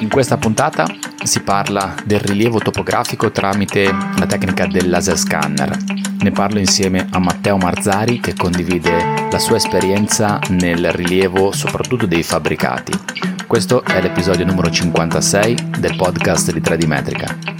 [0.00, 0.86] In questa puntata
[1.24, 5.76] si parla del rilievo topografico tramite la tecnica del laser scanner.
[6.20, 12.22] Ne parlo insieme a Matteo Marzari che condivide la sua esperienza nel rilievo soprattutto dei
[12.22, 12.92] fabbricati.
[13.46, 17.57] Questo è l'episodio numero 56 del podcast di 3D Metrica.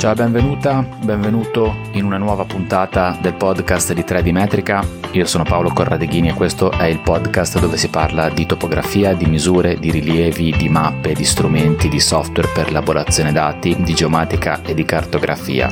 [0.00, 4.82] Ciao, benvenuta, benvenuto in una nuova puntata del podcast di 3D Metrica.
[5.10, 9.26] Io sono Paolo Corradeghini e questo è il podcast dove si parla di topografia, di
[9.26, 14.72] misure, di rilievi, di mappe, di strumenti, di software per elaborazione dati, di geomatica e
[14.72, 15.70] di cartografia.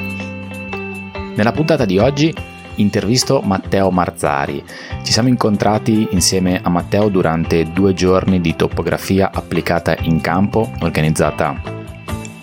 [1.35, 2.31] Nella puntata di oggi
[2.75, 4.63] intervisto Matteo Marzari.
[5.03, 11.77] Ci siamo incontrati insieme a Matteo durante due giorni di topografia applicata in campo organizzata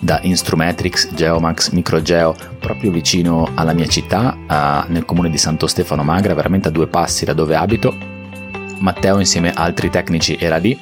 [0.06, 6.04] da Instrumetrics, Geomax, Microgeo, proprio vicino alla mia città, a, nel comune di Santo Stefano
[6.04, 7.92] Magra, veramente a due passi da dove abito.
[8.78, 10.78] Matteo insieme a altri tecnici era lì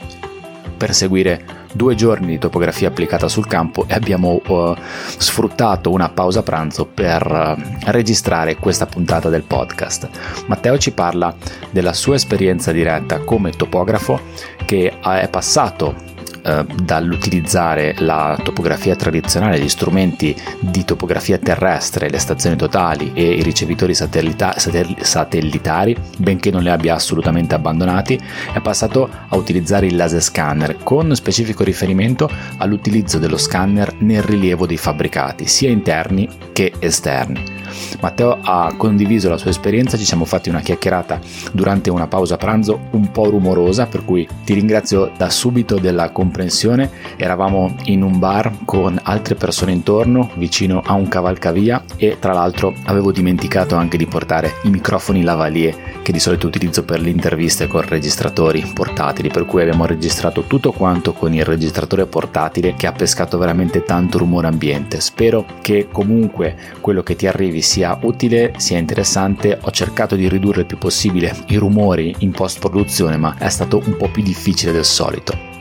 [0.77, 4.77] per seguire due giorni di topografia applicata sul campo e abbiamo uh,
[5.17, 10.07] sfruttato una pausa pranzo per uh, registrare questa puntata del podcast.
[10.49, 11.35] Matteo ci parla
[11.71, 14.21] della sua esperienza diretta come topografo
[14.67, 16.13] che è passato
[16.45, 23.43] eh, dall'utilizzare la topografia tradizionale, gli strumenti di topografia terrestre, le stazioni totali e i
[23.43, 28.21] ricevitori satellita- satellitari, benché non li abbia assolutamente abbandonati,
[28.53, 34.67] è passato a utilizzare il laser scanner con specifico riferimento all'utilizzo dello scanner nel rilievo
[34.67, 37.64] dei fabbricati, sia interni che esterni.
[38.01, 41.21] Matteo ha condiviso la sua esperienza, ci siamo fatti una chiacchierata
[41.53, 46.91] durante una pausa pranzo un po' rumorosa, per cui ti ringrazio da subito della comprensione.
[47.17, 52.75] Eravamo in un bar con altre persone intorno, vicino a un cavalcavia e tra l'altro
[52.85, 57.67] avevo dimenticato anche di portare i microfoni lavalier che di solito utilizzo per le interviste
[57.67, 62.93] con registratori portatili, per cui abbiamo registrato tutto quanto con il registratore portatile che ha
[62.93, 65.01] pescato veramente tanto rumore ambiente.
[65.01, 69.59] Spero che comunque quello che ti arrivi sia utile, sia interessante.
[69.61, 73.83] Ho cercato di ridurre il più possibile i rumori in post produzione, ma è stato
[73.85, 75.53] un po' più difficile del solito.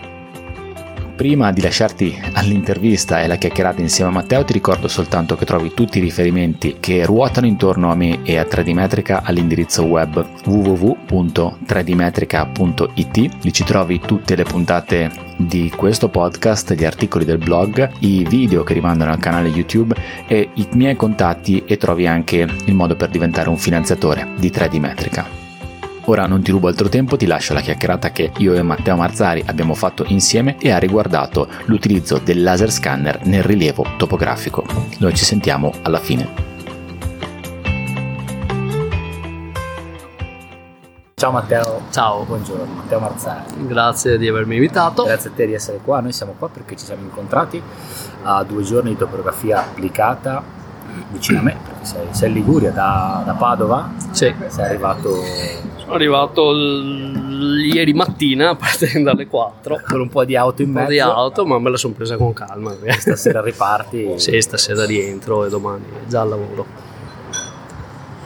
[1.15, 5.71] Prima di lasciarti all'intervista e alla chiacchierata insieme a Matteo, ti ricordo soltanto che trovi
[5.73, 13.29] tutti i riferimenti che ruotano intorno a me e a 3D Metrica all'indirizzo web www.3dmetrica.it.
[13.41, 18.63] Lì ci trovi tutte le puntate di questo podcast, gli articoli del blog, i video
[18.63, 19.95] che rimandano al canale YouTube
[20.27, 24.79] e i miei contatti e trovi anche il modo per diventare un finanziatore di 3D
[24.79, 25.41] Metrica.
[26.05, 29.43] Ora non ti rubo altro tempo, ti lascio la chiacchierata che io e Matteo Marzari
[29.45, 34.65] abbiamo fatto insieme e ha riguardato l'utilizzo del laser scanner nel rilievo topografico.
[34.99, 36.52] Noi ci sentiamo alla fine.
[41.23, 41.83] Ciao Matteo.
[41.89, 42.23] Ciao.
[42.25, 43.65] Buongiorno, Matteo Marzari.
[43.65, 45.05] Grazie di avermi invitato.
[45.05, 46.01] Grazie a te di essere qua.
[46.01, 47.63] Noi siamo qua perché ci siamo incontrati
[48.23, 50.43] a due giorni di topografia applicata
[51.13, 53.89] vicino a me, perché sei, sei in Liguria, da, da, Padova.
[54.11, 54.35] Sì.
[54.47, 55.23] Sei arrivato...
[55.77, 59.79] Sono arrivato l- ieri mattina partendo alle 4.
[59.87, 60.79] Con un po' di auto in mezzo.
[60.81, 62.75] Un po' di auto, ma me la sono presa con calma.
[62.97, 64.19] Stasera riparti?
[64.19, 66.65] sì, stasera rientro e domani già al lavoro.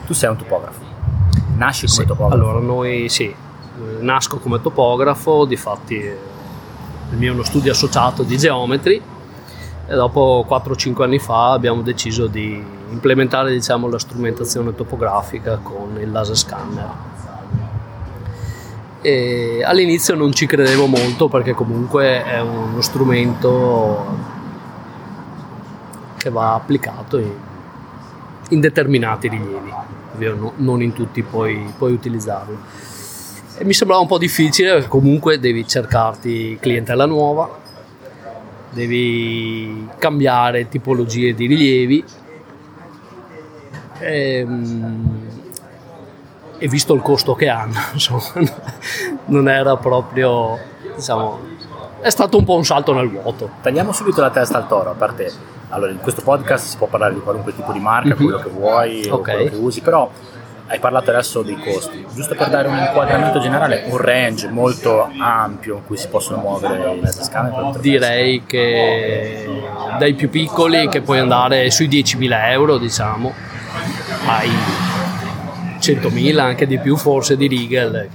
[0.04, 0.87] Tu sei un topografo?
[1.58, 2.06] Nasci come sì.
[2.06, 2.34] topografo?
[2.34, 3.34] Allora, noi sì,
[4.00, 9.00] nasco come topografo, difatti il mio è uno studio associato di geometri
[9.86, 16.10] e dopo 4-5 anni fa abbiamo deciso di implementare diciamo, la strumentazione topografica con il
[16.10, 17.06] laser scanner.
[19.00, 24.36] E all'inizio non ci credevo molto perché comunque è uno strumento
[26.18, 27.32] che va applicato in,
[28.50, 29.72] in determinati rilievi,
[30.18, 32.58] ovvero non in tutti puoi, puoi utilizzarlo.
[33.56, 37.58] E mi sembrava un po' difficile perché comunque devi cercarti clientela nuova,
[38.70, 42.04] devi cambiare tipologie di rilievi.
[44.00, 45.26] E, ehm,
[46.60, 48.48] e visto il costo che hanno insomma,
[49.26, 50.58] non era proprio
[50.96, 51.40] diciamo
[52.00, 53.50] è stato un po' un salto nel vuoto.
[53.60, 55.32] Tagliamo subito la testa al toro a parte
[55.70, 58.16] allora in questo podcast si può parlare di qualunque tipo di marca mm-hmm.
[58.16, 59.34] quello che vuoi okay.
[59.34, 60.10] quello che usi però
[60.70, 65.76] hai parlato adesso dei costi, giusto per dare un inquadramento generale, un range molto ampio
[65.76, 67.78] in cui si possono muovere laser scanner?
[67.78, 69.48] Direi che
[69.98, 73.32] dai più piccoli che puoi andare sui 10.000 euro diciamo
[74.26, 74.50] ai
[75.78, 77.48] 100.000, anche di più forse di.
[77.66, 78.08] Che,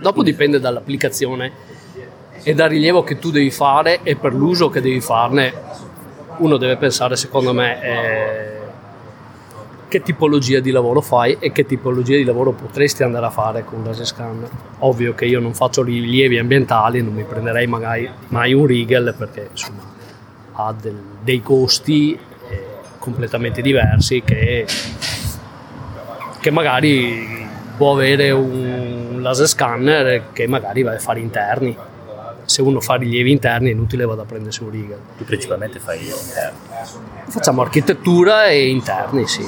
[0.00, 1.52] dopo dipende dall'applicazione
[2.42, 5.65] e dal rilievo che tu devi fare e per l'uso che devi farne.
[6.38, 8.56] Uno deve pensare, secondo me, eh,
[9.88, 13.84] che tipologia di lavoro fai e che tipologia di lavoro potresti andare a fare con
[13.84, 14.48] laser scanner.
[14.80, 19.48] Ovvio che io non faccio rilievi ambientali, non mi prenderei magari mai un Rigel perché
[19.50, 19.94] insomma
[20.52, 22.18] ha del, dei costi
[22.48, 22.66] eh,
[22.98, 24.66] completamente diversi che,
[26.40, 27.46] che magari
[27.76, 31.76] può avere un laser scanner che magari va a fare interni
[32.46, 34.96] se uno fa rilievi interni è inutile vada a prendersi un riga.
[35.18, 36.58] Tu principalmente fai interni?
[37.28, 39.44] Facciamo architettura e interni, sì.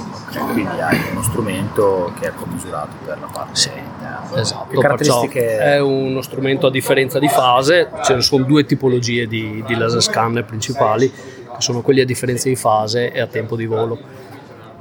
[0.52, 4.40] Quindi hai uno strumento che è commisurato per la parte sì, interna.
[4.40, 5.58] Esatto, che caratteristiche...
[5.58, 10.02] è uno strumento a differenza di fase, ce ne sono due tipologie di, di laser
[10.02, 14.26] scanner principali, che sono quelli a differenza di fase e a tempo di volo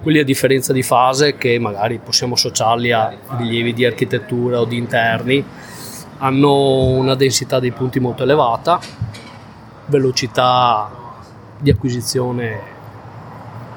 [0.02, 4.78] quelli a differenza di fase che magari possiamo associarli a rilievi di architettura o di
[4.78, 5.44] interni
[6.20, 8.80] hanno una densità dei punti molto elevata,
[9.86, 10.90] velocità
[11.60, 12.76] di acquisizione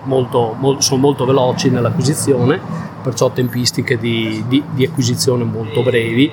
[0.05, 2.61] molto, molto, sono molto veloci nell'acquisizione,
[3.03, 6.31] perciò tempistiche di, di, di acquisizione molto brevi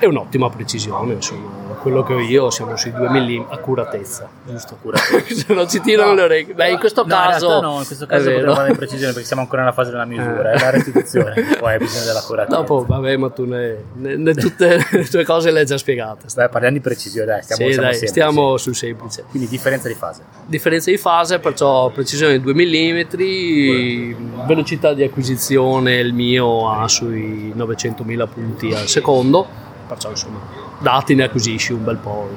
[0.00, 4.74] e un'ottima precisione, insomma quello che ho io siamo sui 2 mm accuratezza, giusto?
[4.74, 5.34] Accuratezza.
[5.46, 6.14] Se non ci tirano no.
[6.14, 6.54] le orecchie.
[6.54, 9.42] Beh, in questo no, caso in no, in questo caso potremmo fare precisione perché siamo
[9.42, 10.56] ancora nella fase della misura, eh.
[10.56, 12.56] è la restituzione, poi hai bisogno dell'accuratezza.
[12.56, 16.26] Dopo, vabbè, ma tu ne, ne, ne tutte le tue cose le hai già spiegate.
[16.34, 19.24] Dai, parliamo di precisione, dai, stiamo, sì, dai, stiamo sul semplice.
[19.30, 20.22] Quindi differenza di fase.
[20.46, 27.54] Differenza di fase, perciò precisione di 2 mm, velocità di acquisizione il mio ha sui
[27.56, 30.38] 900.000 punti al secondo, perciò insomma
[30.78, 32.28] dati ne acquisisci un bel po'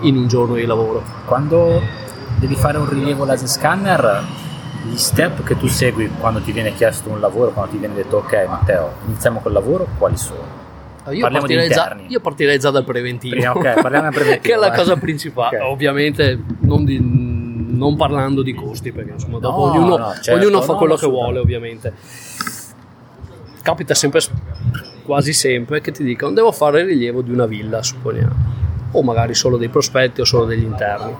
[0.00, 1.02] in un giorno di lavoro.
[1.24, 1.80] Quando
[2.38, 4.24] devi fare un rilievo laser scanner,
[4.82, 8.18] gli step che tu segui quando ti viene chiesto un lavoro, quando ti viene detto
[8.18, 10.66] ok Matteo, iniziamo col lavoro, quali sono?
[11.10, 14.68] Io partirei, già, io partirei, già, dal preventivo, Prima, okay, parliamo del preventivo che è
[14.68, 14.76] la eh.
[14.76, 15.56] cosa principale.
[15.56, 15.70] Okay.
[15.70, 20.60] Ovviamente non, di, non, parlando di costi, perché insomma, dopo no, ognuno, no, certo, ognuno,
[20.60, 21.94] fa no, quello che vuole, ovviamente.
[23.62, 24.20] Capita sempre
[25.08, 29.32] quasi sempre che ti dicono devo fare il rilievo di una villa, supponiamo, o magari
[29.32, 31.16] solo dei prospetti o solo degli interni,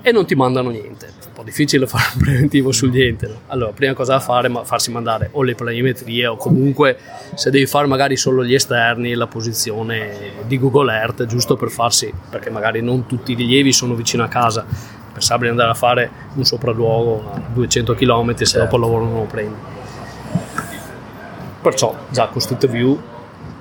[0.00, 1.08] e non ti mandano niente.
[1.08, 3.26] È un po' difficile fare un preventivo sul niente.
[3.26, 3.34] No?
[3.48, 6.96] Allora, prima cosa da fare è farsi mandare o le planimetrie o comunque
[7.34, 10.12] se devi fare magari solo gli esterni, la posizione
[10.46, 14.28] di Google Earth, giusto per farsi, perché magari non tutti i rilievi sono vicino a
[14.28, 14.64] casa,
[15.12, 18.58] pensabile andare a fare un sopralluogo a 200 km se certo.
[18.64, 19.79] dopo il lavoro non lo prendi
[21.60, 23.00] Perciò già con Street View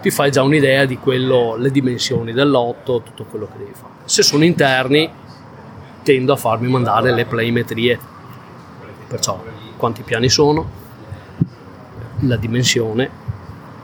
[0.01, 3.93] ti fai già un'idea di quello, le dimensioni del lotto, tutto quello che devi fare.
[4.05, 5.09] Se sono interni
[6.03, 7.99] tendo a farmi mandare le planimetrie,
[9.07, 9.43] perciò
[9.75, 10.77] quanti piani sono,
[12.21, 13.09] la dimensione,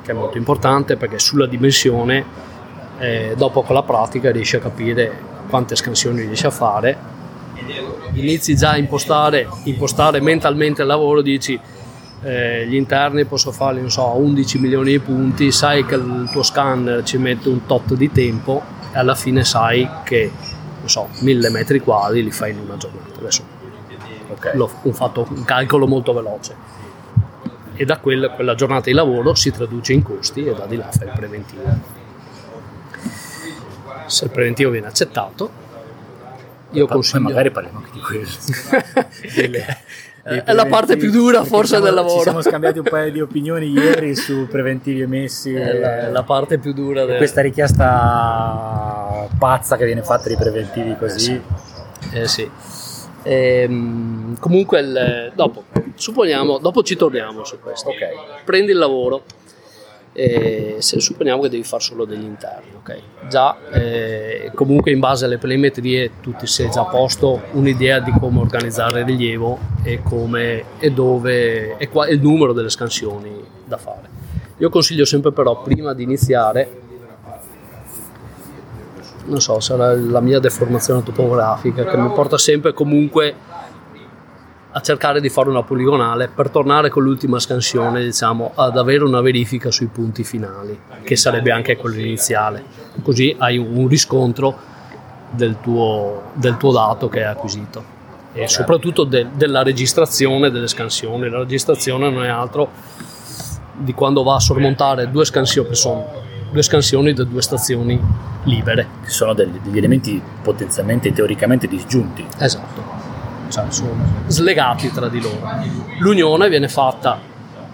[0.04, 2.26] che è molto importante perché sulla dimensione
[3.00, 7.14] eh, dopo con la pratica riesci a capire quante scansioni riesci a fare.
[8.14, 11.60] Inizi già a impostare, impostare mentalmente il lavoro dici
[12.26, 16.42] eh, gli interni posso farli non so, 11 milioni di punti, sai che il tuo
[16.42, 20.32] scanner ci mette un tot di tempo e alla fine sai che
[20.80, 23.20] non so, 1000 metri quadri li fai in una giornata.
[23.20, 23.44] Adesso
[24.30, 24.58] okay.
[24.58, 26.56] l'ho un fatto un calcolo molto veloce
[27.76, 30.90] e da quella, quella giornata di lavoro si traduce in costi e da di là
[30.92, 31.64] fai il preventivo.
[34.08, 35.64] Se il preventivo viene accettato,
[36.72, 37.24] io consiglio.
[37.24, 38.28] Poi magari parliamo anche di quello.
[40.26, 42.16] è la parte più dura forse siamo, del lavoro.
[42.16, 45.54] Ci siamo scambiati un paio di opinioni ieri su preventivi emessi.
[45.54, 47.06] È la, la parte più dura.
[47.06, 47.18] Del...
[47.18, 51.40] Questa richiesta pazza che viene fatta di preventivi così.
[52.12, 52.50] Eh sì.
[53.22, 57.90] Ehm, comunque, il, dopo, supponiamo, dopo ci torniamo su questo.
[57.90, 58.14] Okay.
[58.44, 59.24] Prendi il lavoro
[60.18, 63.28] eh, se supponiamo che devi fare solo degli interni, ok?
[63.28, 68.40] Già eh, comunque in base alle telemetrie tu ti sei già posto un'idea di come
[68.40, 74.14] organizzare il rilievo e come e dove e qua, il numero delle scansioni da fare.
[74.60, 76.84] Io consiglio sempre però prima di iniziare
[79.26, 83.34] non so, sarà la mia deformazione topografica che mi porta sempre comunque
[84.78, 89.22] a cercare di fare una poligonale per tornare con l'ultima scansione diciamo, ad avere una
[89.22, 92.62] verifica sui punti finali che sarebbe anche quello iniziale.
[93.02, 94.74] Così hai un riscontro
[95.32, 97.94] del tuo, del tuo dato che hai acquisito.
[98.34, 101.30] E soprattutto de, della registrazione delle scansioni.
[101.30, 102.70] La registrazione non è altro
[103.78, 106.06] di quando va a sormontare due scansioni che sono
[106.52, 107.98] due scansioni da due stazioni
[108.44, 108.88] libere.
[109.06, 112.26] Sono degli, degli elementi potenzialmente teoricamente disgiunti.
[112.40, 112.95] Esatto
[113.50, 113.96] cioè sono
[114.28, 115.40] slegati tra di loro.
[116.00, 117.20] L'unione viene fatta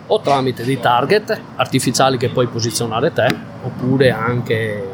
[0.07, 4.89] o tramite dei target artificiali che puoi posizionare te, oppure anche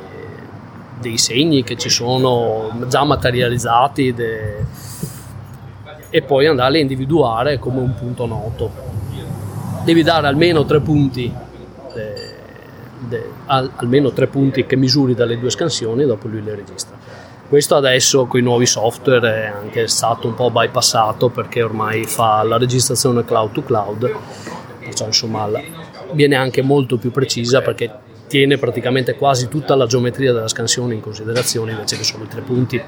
[0.99, 4.65] dei segni che ci sono già materializzati de...
[6.09, 8.71] e poi andarli a individuare come un punto noto.
[9.83, 11.33] Devi dare almeno tre punti,
[11.93, 12.35] de...
[12.99, 13.29] De...
[13.45, 13.71] Al...
[13.75, 16.95] almeno tre punti che misuri dalle due scansioni dopo lui le registra.
[17.49, 22.43] Questo adesso con i nuovi software è anche stato un po' bypassato perché ormai fa
[22.43, 24.11] la registrazione cloud to cloud,
[24.79, 25.49] perciò insomma
[26.11, 27.89] viene anche molto più precisa perché
[28.27, 32.41] tiene praticamente quasi tutta la geometria della scansione in considerazione invece che solo i tre
[32.41, 32.81] punti.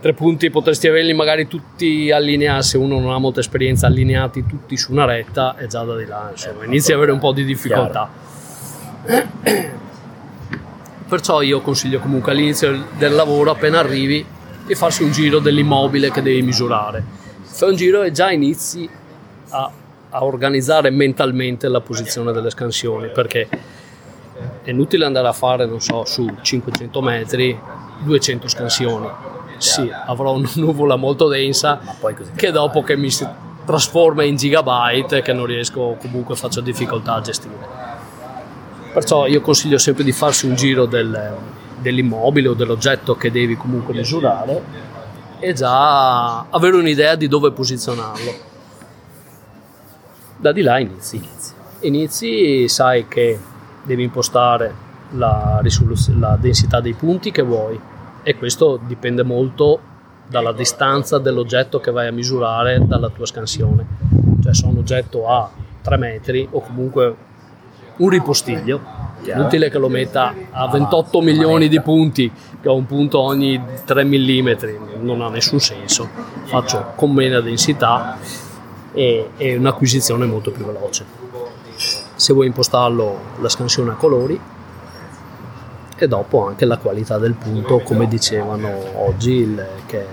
[0.00, 4.76] Tre punti potresti averli magari tutti allineati, se uno non ha molta esperienza, allineati tutti
[4.76, 7.44] su una retta e già da di là insomma, inizi a avere un po' di
[7.44, 8.10] difficoltà.
[11.08, 14.24] Perciò io consiglio comunque all'inizio del lavoro, appena arrivi,
[14.66, 17.02] di farsi un giro dell'immobile che devi misurare.
[17.40, 18.88] Fai un giro e già inizi
[19.48, 19.70] a,
[20.10, 23.48] a organizzare mentalmente la posizione delle scansioni perché
[24.62, 27.58] è inutile andare a fare, non so, su 500 metri
[28.04, 29.08] 200 scansioni.
[29.56, 31.80] Sì, avrò una nuvola molto densa
[32.36, 33.26] che dopo che mi si
[33.64, 37.77] trasforma in gigabyte che non riesco comunque faccio difficoltà a gestire.
[38.98, 41.36] Perciò io consiglio sempre di farsi un giro del,
[41.80, 44.60] dell'immobile o dell'oggetto che devi comunque misurare
[45.38, 48.32] e già avere un'idea di dove posizionarlo.
[50.36, 51.22] Da di là inizi.
[51.82, 53.38] Inizi, sai che
[53.84, 54.74] devi impostare
[55.10, 57.78] la, risoluz- la densità dei punti che vuoi
[58.24, 59.78] e questo dipende molto
[60.26, 63.86] dalla distanza dell'oggetto che vai a misurare dalla tua scansione.
[64.42, 65.48] Cioè se un oggetto a
[65.82, 67.26] 3 metri o comunque
[67.98, 69.06] un ripostiglio.
[69.24, 72.30] Inutile che lo metta a 28 milioni di punti,
[72.62, 74.48] che ho un punto ogni 3 mm,
[75.00, 76.08] non ha nessun senso.
[76.44, 78.16] Faccio con meno densità
[78.92, 81.04] e, e un'acquisizione molto più veloce.
[82.14, 84.40] Se vuoi impostarlo la scansione a colori
[85.96, 90.06] e dopo anche la qualità del punto, come dicevano oggi, il, che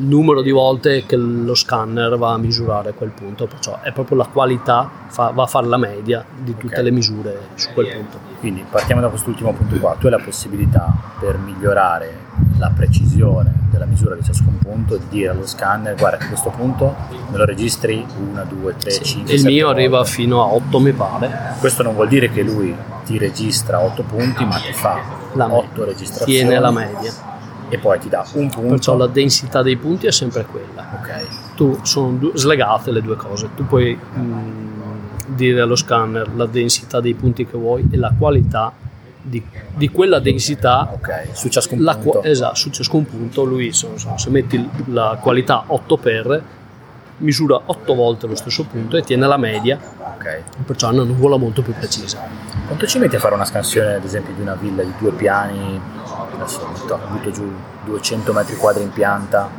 [0.00, 4.26] numero di volte che lo scanner va a misurare quel punto, perciò è proprio la
[4.26, 6.84] qualità, fa, va a fare la media di tutte okay.
[6.84, 8.18] le misure su quel punto.
[8.40, 12.28] Quindi partiamo da quest'ultimo punto qua, tu hai la possibilità per migliorare
[12.58, 16.94] la precisione della misura di ciascun punto di dire allo scanner guarda questo punto
[17.30, 19.80] me lo registri 1, 2, 3, sì, 5, il mio volte.
[19.80, 24.02] arriva fino a 8 mi pare questo non vuol dire che lui ti registra 8
[24.02, 25.00] punti ma ti fa
[25.34, 27.29] la 8 registrazioni tiene la media
[27.70, 28.68] e poi ti dà un punto.
[28.68, 31.00] Perciò la densità dei punti è sempre quella.
[31.00, 31.54] Ok.
[31.54, 33.48] Tu sono due, slegate le due cose.
[33.54, 34.70] Tu puoi mh, mm,
[35.26, 38.72] dire allo scanner la densità dei punti che vuoi e la qualità
[39.22, 39.42] di,
[39.74, 41.28] di quella densità okay.
[41.32, 42.22] su ciascun la, punto.
[42.22, 46.40] Esatto, su ciascun punto lui so, se metti la qualità 8x
[47.18, 49.78] misura 8 volte lo stesso punto e tiene la media
[50.16, 50.42] okay.
[50.64, 52.39] perciò ha una nuvola molto più precisa
[52.70, 55.80] quanto ci metti a fare una scansione ad esempio di una villa di due piani?
[56.34, 57.52] Adesso metto, butto giù
[57.84, 59.50] 200 metri quadri in pianta.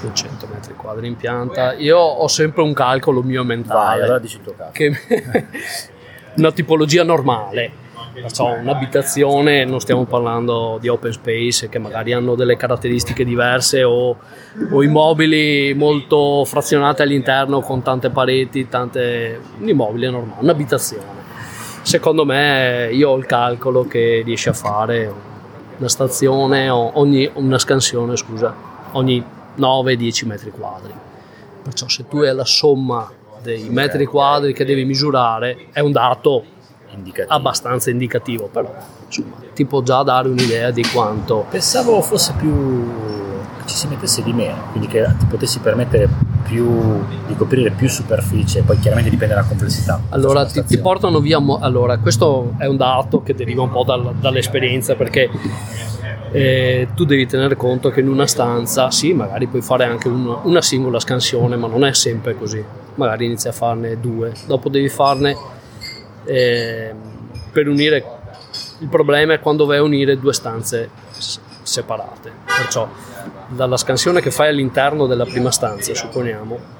[0.00, 1.74] 200 metri quadri in pianta.
[1.74, 3.98] Io ho sempre un calcolo mio mentale.
[3.98, 5.46] Vai, allora dici il tuo calcolo.
[6.34, 7.70] Una tipologia normale.
[8.14, 14.16] Perciò un'abitazione, non stiamo parlando di open space che magari hanno delle caratteristiche diverse o,
[14.70, 19.40] o immobili molto frazionati all'interno con tante pareti, tante...
[19.60, 21.19] un immobile normale, un'abitazione.
[21.82, 25.12] Secondo me io ho il calcolo che riesce a fare
[25.78, 28.54] una stazione, ogni, una scansione, scusa,
[28.92, 29.24] ogni
[29.58, 30.92] 9-10 metri quadri.
[31.62, 33.10] Perciò se tu hai la somma
[33.42, 36.44] dei metri quadri che devi misurare, è un dato
[36.94, 37.34] indicativo.
[37.34, 38.74] abbastanza indicativo, però
[39.06, 41.46] insomma, ti può già dare un'idea di quanto.
[41.48, 43.19] Pensavo fosse più
[43.70, 46.08] ci si mettesse di meno, quindi che ti potessi permettere
[46.42, 50.00] più di coprire più superficie, poi chiaramente dipende dalla complessità.
[50.08, 51.38] Allora ti, ti, portano via.
[51.38, 55.30] Mo- allora, questo è un dato che deriva un po' dal, dall'esperienza perché.
[56.32, 60.38] Eh, tu devi tenere conto che in una stanza, sì, magari puoi fare anche un,
[60.44, 62.62] una singola scansione, ma non è sempre così.
[62.94, 65.36] Magari inizi a farne due, dopo devi farne
[66.24, 66.94] eh,
[67.52, 68.04] per unire
[68.78, 70.88] il problema è quando vai a unire due stanze
[71.62, 72.88] separate perciò
[73.48, 76.78] dalla scansione che fai all'interno della prima stanza supponiamo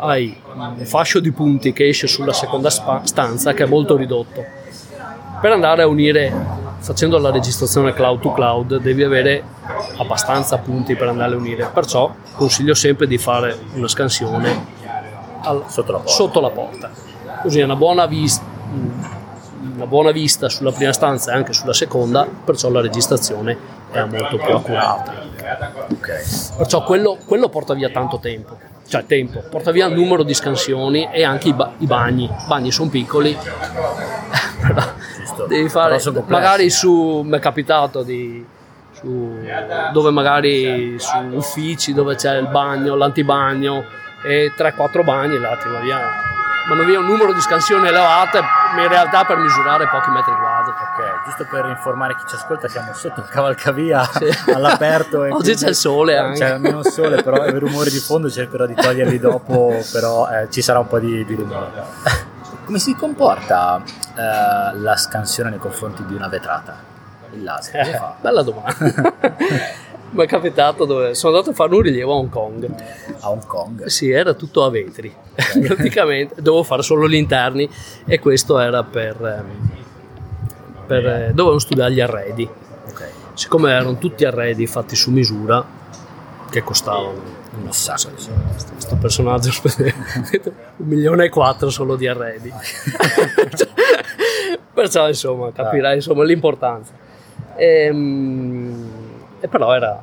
[0.00, 4.44] hai un fascio di punti che esce sulla seconda stanza che è molto ridotto.
[5.40, 6.32] Per andare a unire
[6.78, 9.42] facendo la registrazione cloud to cloud devi avere
[9.98, 11.70] abbastanza punti per andare a unire.
[11.72, 14.78] Perciò consiglio sempre di fare una scansione
[15.42, 16.90] al, sotto, la sotto la porta.
[17.42, 18.42] Così è una buona vista
[19.74, 24.36] una buona vista sulla prima stanza e anche sulla seconda, perciò la registrazione è molto
[24.36, 25.12] più accurata.
[25.92, 26.22] Okay.
[26.56, 28.58] Perciò quello, quello, porta via tanto tempo.
[28.86, 32.24] cioè tempo, porta via il numero di scansioni e anche i, ba- i bagni.
[32.24, 33.36] I bagni sono piccoli,
[34.66, 38.44] però devi fare, magari su, mi è capitato di,
[38.92, 39.38] su,
[39.92, 43.84] dove magari su uffici dove c'è il bagno, l'antibagno
[44.22, 45.98] e 3-4 bagni, là ti va via,
[46.68, 48.38] vanno via un numero di scansioni elevate,
[48.78, 50.49] in realtà per misurare pochi metri quadri.
[51.24, 54.50] Giusto per informare chi ci ascolta, siamo sotto il cavalcavia Sì.
[54.52, 55.20] all'aperto.
[55.30, 56.38] Oggi c'è il sole anche.
[56.38, 60.48] C'è almeno il sole, però i rumori di fondo cercherò di toglierli dopo, però eh,
[60.50, 61.68] ci sarà un po' di, di rumore.
[62.64, 63.82] Come si comporta
[64.16, 66.76] eh, la scansione nei confronti di una vetrata?
[67.32, 68.74] Il laser, Eh, bella domanda.
[70.12, 72.68] Mi è capitato dove sono andato a fare un rilievo a Hong Kong.
[73.20, 73.84] A Hong Kong?
[73.84, 75.14] Sì, era tutto a vetri,
[75.64, 76.42] praticamente.
[76.42, 77.70] Dovevo fare solo gli interni
[78.06, 79.16] e questo era per...
[79.24, 79.78] ehm,
[80.90, 82.48] per eh, dovevo studiare gli arredi.
[82.88, 83.04] Ok,
[83.34, 85.64] Siccome erano tutti arredi fatti su misura,
[86.50, 88.10] che costavano un sacco.
[88.72, 89.50] questo personaggio
[90.78, 92.52] un milione e quattro solo di arredi.
[94.74, 96.92] Perciò insomma capirai insomma, l'importanza.
[97.54, 98.88] Ehm,
[99.40, 100.02] E, però era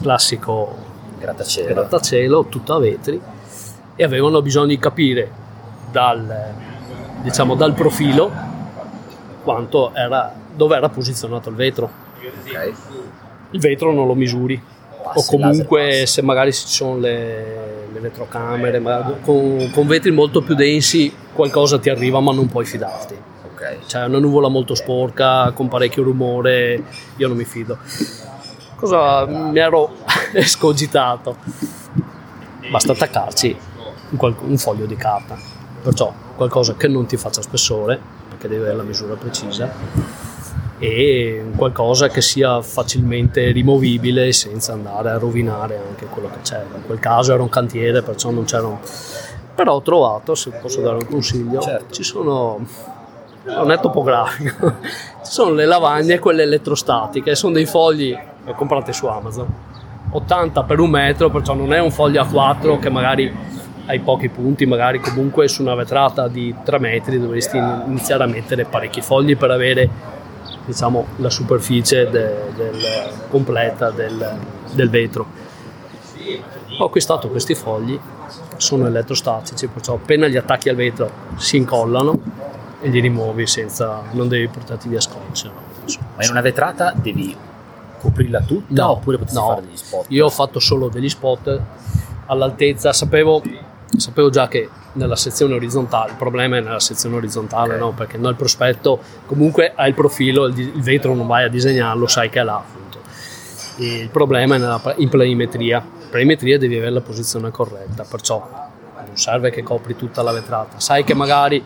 [0.00, 0.76] classico
[1.18, 1.74] Grattacielo.
[1.74, 3.20] grattacielo, tutto a vetri
[3.96, 5.30] e avevano bisogno di capire
[5.92, 6.52] dal,
[7.22, 8.52] diciamo, dal profilo
[9.44, 11.90] quanto era, dove era posizionato il vetro.
[12.42, 12.72] Ok.
[13.50, 14.60] Il vetro non lo misuri
[15.04, 20.10] Passi, o comunque laser se magari ci sono le, le vetrocamere magari con, con vetri
[20.10, 23.14] molto più densi qualcosa ti arriva ma non puoi fidarti
[23.52, 23.86] Ok.
[23.86, 26.82] c'è una nuvola molto sporca con parecchio rumore
[27.16, 27.76] io non mi fido
[28.76, 29.90] cosa mi ero
[30.32, 31.36] escogitato
[32.70, 33.56] basta attaccarci
[34.08, 35.36] un, un foglio di carta
[35.82, 38.00] perciò qualcosa che non ti faccia spessore
[38.44, 39.70] perché deve avere la misura precisa
[40.78, 46.66] e qualcosa che sia facilmente rimovibile senza andare a rovinare anche quello che c'era.
[46.74, 48.80] In quel caso era un cantiere, perciò non c'erano.
[49.54, 51.94] Però ho trovato, se posso dare un consiglio, Certo.
[51.94, 52.66] ci sono.
[53.44, 54.74] Non è topografico,
[55.24, 59.46] ci sono le lavagne, quelle elettrostatiche, sono dei fogli che comprate su Amazon,
[60.10, 63.30] 80 per un metro, perciò non è un foglio a 4 che magari
[63.86, 68.64] hai pochi punti, magari comunque su una vetrata di 3 metri dovresti iniziare a mettere
[68.64, 69.88] parecchi fogli per avere
[70.64, 74.38] diciamo, la superficie de- del- completa del,
[74.72, 75.26] del vetro.
[76.78, 77.98] Ho acquistato questi fogli,
[78.56, 82.18] sono elettrostatici, perciò appena li attacchi al vetro si incollano
[82.80, 85.50] e li rimuovi senza, non devi portarti via scotch.
[86.16, 87.36] Ma in una vetrata devi
[88.00, 89.48] coprirla tutta No, oppure potresti no.
[89.48, 90.04] fare degli spot?
[90.08, 91.60] Io ho fatto solo degli spot
[92.26, 93.42] all'altezza, sapevo,
[93.98, 97.80] sapevo già che nella sezione orizzontale, il problema è nella sezione orizzontale, Ok.
[97.80, 97.92] no?
[97.92, 102.40] perché nel prospetto comunque hai il profilo, il, vetro non vai a disegnarlo, sai che
[102.40, 102.98] è là appunto.
[103.76, 105.78] E il problema è nella in planimetria.
[105.78, 108.48] In planimetria devi avere la posizione corretta, perciò
[109.06, 110.78] non serve che copri tutta la vetrata.
[110.78, 111.62] Sai che magari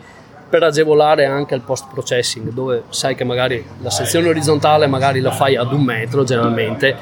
[0.49, 5.31] per agevolare anche il post processing, dove sai che magari la sezione orizzontale magari la
[5.31, 6.95] fai ad un metro generalmente,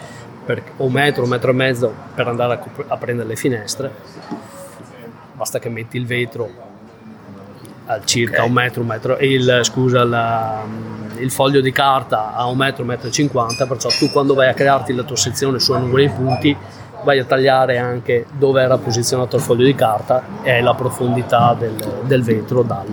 [0.46, 3.94] per- o un metro, un metro e mezzo per andare a, a prendere le finestre,
[5.38, 6.50] basta che metti il vetro
[7.86, 8.48] a circa Ok.
[8.48, 10.64] un metro, un metro, e il, scusa, la-
[11.20, 14.50] il foglio di carta a un metro, un metro e cinquanta, perciò tu quando vai
[14.50, 16.56] a crearti la tua sezione su uno dei punti
[17.04, 21.76] vai a tagliare anche dove era posizionato il foglio di carta e la profondità del,
[22.04, 22.88] del vetro dal,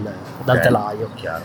[0.45, 1.11] dal Ok, telaio.
[1.15, 1.45] Chiaro.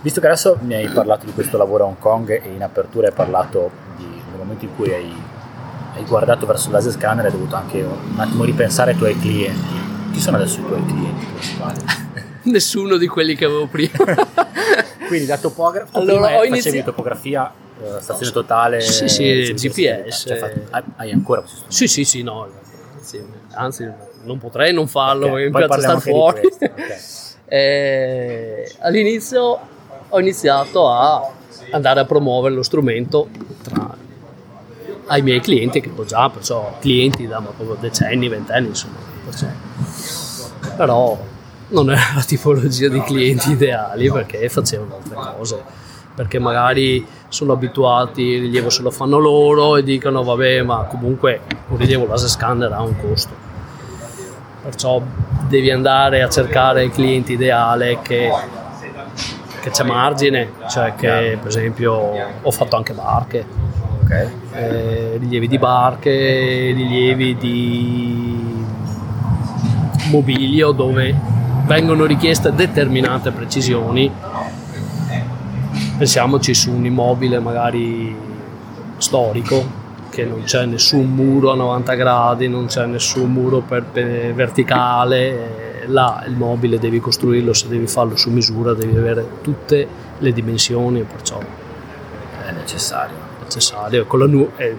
[0.00, 3.06] Visto che adesso mi hai parlato di questo lavoro a Hong Kong e in apertura
[3.06, 5.12] hai parlato di, del momento in cui hai,
[5.94, 9.86] hai guardato verso il laser scanner, hai dovuto anche un attimo ripensare ai tuoi clienti.
[10.12, 11.80] Chi sono adesso i tuoi clienti principali?
[12.44, 13.90] Nessuno di quelli che avevo prima.
[15.06, 17.50] Quindi da topografo, Allora, prima inizi- topografia,
[17.82, 20.24] eh, stazione totale, Sì, sì, cioè, GPS.
[20.28, 20.36] cioè,
[20.70, 21.76] fai- hai- ancora questo strumento?
[21.76, 22.46] sì, sì, sì, no.
[22.96, 23.90] Anzi, anzi,
[24.24, 26.40] non potrei non farlo Ok, perché mi poi piace parliamo stare fuori.
[26.40, 26.64] questo,
[27.46, 27.52] ok.
[27.54, 29.58] Eh, all'inizio
[30.08, 31.30] ho iniziato a
[31.70, 33.28] andare a promuovere lo strumento
[33.62, 33.96] tra,
[35.06, 39.07] ai miei clienti che ho già, perciò clienti da ma proprio decenni, ventenni, insomma.
[39.46, 40.76] Perciò.
[40.76, 41.18] Però
[41.68, 45.62] non era la tipologia di clienti ideali perché facevano altre cose.
[46.14, 51.42] Perché magari sono abituati, il rilievo se lo fanno loro e dicono vabbè ma comunque
[51.68, 53.46] un rilievo laser scanner ha un costo
[54.62, 55.00] perciò
[55.46, 58.30] devi andare a cercare il cliente ideale che,
[59.62, 61.94] che c'è margine, cioè che per esempio
[62.42, 63.46] ho fatto anche barche,
[64.02, 64.30] Ok.
[64.52, 68.37] eh, rilievi di barche, rilievi di
[70.10, 71.14] mobilio dove
[71.66, 74.10] vengono richieste determinate precisioni.
[75.98, 78.14] Pensiamoci su un immobile magari
[78.96, 84.32] storico che non c'è nessun muro a 90 gradi, non c'è nessun muro per, per
[84.34, 89.86] verticale, là il mobile devi costruirlo, se devi farlo su misura devi avere tutte
[90.18, 93.16] le dimensioni, perciò è necessario.
[93.42, 94.06] necessario.
[94.06, 94.76] Con la nu- eh,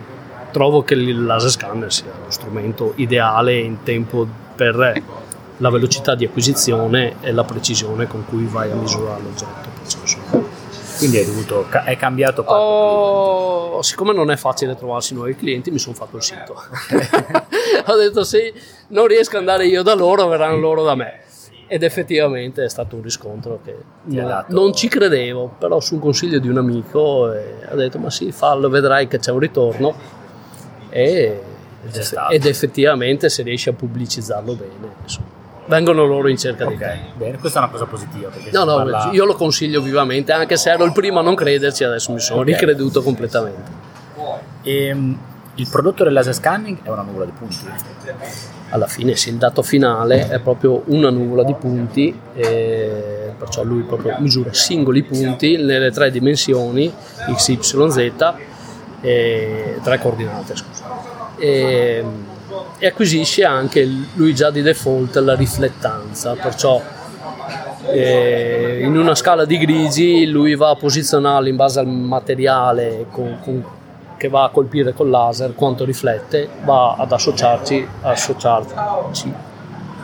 [0.52, 4.28] trovo che il laser scanner sia lo strumento ideale in tempo
[4.60, 5.02] per
[5.56, 9.70] la velocità di acquisizione e la precisione con cui vai a misurare l'oggetto.
[10.98, 15.96] Quindi hai dovuto, è cambiato Oh, siccome non è facile trovarsi nuovi clienti, mi sono
[15.96, 16.56] fatto il sito.
[17.88, 18.54] Ho detto se
[18.90, 21.22] non riesco ad andare io da loro, verranno loro da me.
[21.68, 26.40] Ed effettivamente è stato un riscontro che dato- non ci credevo, però su un consiglio
[26.40, 29.96] di un amico eh, ha detto ma sì, fallo, vedrai che c'è un ritorno.
[30.90, 31.42] E,
[32.30, 35.28] ed, effettivamente se riesci a pubblicizzarlo bene, insomma,
[35.66, 37.00] vengono loro in cerca di te.
[37.16, 38.30] Bene, questa è una cosa positiva.
[38.52, 41.84] No, no, parla- io lo consiglio vivamente, anche se ero il primo a non crederci,
[41.84, 42.48] adesso mi sono Ok.
[42.48, 43.72] ricreduto completamente.
[44.64, 45.18] Ehm,
[45.56, 47.66] il prodotto del laser scanning è una nuvola di punti.
[48.72, 53.82] Alla fine sì, il dato finale è proprio una nuvola di punti, e perciò lui
[53.84, 56.92] proprio misura singoli punti nelle tre dimensioni
[57.34, 58.12] x, y, z,
[59.02, 60.89] e tre coordinate, scusa.
[61.40, 62.04] E,
[62.78, 66.82] e acquisisce anche lui già di default la riflettanza, perciò
[67.92, 73.38] eh, in una scala di grigi lui va a posizionarlo in base al materiale con-
[73.44, 73.64] con-
[74.18, 78.74] che va a colpire col laser quanto riflette, va ad associarci, associarci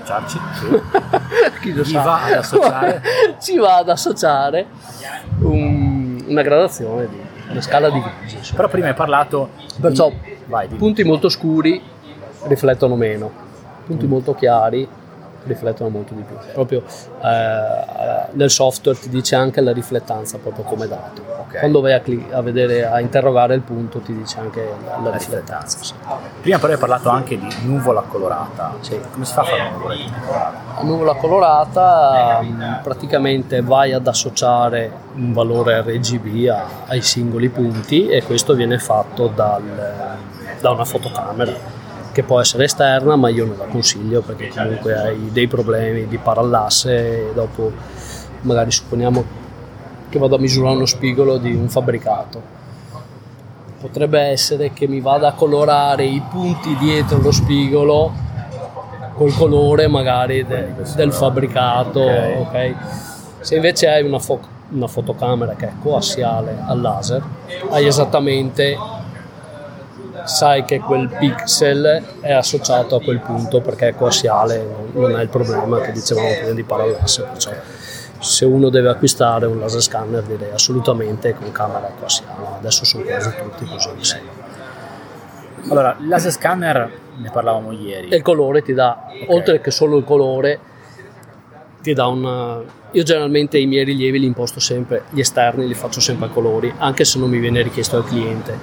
[0.06, 0.40] Ciarci?
[1.62, 3.02] chi lo Gli sa, va ad associare?
[3.42, 4.68] ci va ad associare
[5.42, 7.18] un- una gradazione di
[7.50, 8.54] una scala di grigi.
[8.56, 9.50] Però prima hai parlato.
[9.58, 10.12] di- Perciò
[10.46, 11.82] Vai, punti molto scuri
[12.48, 13.32] riflettono meno,
[13.86, 14.88] punti molto chiari
[15.46, 16.36] riflettono molto di più.
[16.54, 16.82] Proprio
[17.24, 21.22] eh, nel software ti dice anche la riflettanza proprio come dato.
[21.48, 21.60] Ok.
[21.60, 25.10] Quando vai a, cli- a vedere, a interrogare il punto ti dice anche la, la
[25.10, 25.78] La riflettanza.
[25.84, 25.94] sì.
[26.42, 28.74] Prima però hai parlato anche di nuvola colorata.
[28.80, 29.00] Sì.
[29.14, 29.94] Come si fa a fare una nuvola
[30.26, 30.74] colorata?
[30.78, 38.08] La nuvola colorata mh, praticamente vai ad associare un valore RGB a- ai singoli punti
[38.08, 40.14] e questo viene fatto dal-
[40.66, 41.54] da una fotocamera
[42.12, 46.18] che può essere esterna ma io non la consiglio perché comunque hai dei problemi di
[46.18, 47.72] parallasse e dopo
[48.42, 49.24] magari supponiamo
[50.10, 52.42] che vado a misurare uno spigolo di un fabbricato
[53.80, 58.12] potrebbe essere che mi vada a colorare i punti dietro lo spigolo
[59.14, 62.48] col colore magari de- del fabbricato, Ok.
[62.48, 62.76] ok?
[63.42, 64.40] Se invece hai una, fo-
[64.72, 67.24] una fotocamera che è coassiale al laser,
[67.70, 68.76] hai esattamente,
[70.26, 75.30] sai che quel pixel è associato a quel punto perché è coassiale, non è il
[75.30, 77.52] problema che dicevamo prima di parallasse, perciò
[78.20, 83.32] se uno deve acquistare un laser scanner direi assolutamente con camera coassiale, adesso sono quasi
[83.38, 83.90] tutti così.
[84.00, 84.18] sì.
[85.70, 88.10] Allora, il laser scanner ne parlavamo ieri.
[88.10, 90.60] E il colore ti dà, oltre che solo il colore,
[91.82, 92.64] ti dà un...
[92.92, 96.74] Io generalmente i miei rilievi li imposto sempre, gli esterni li faccio sempre a colori,
[96.78, 98.58] anche se non mi viene richiesto al cliente.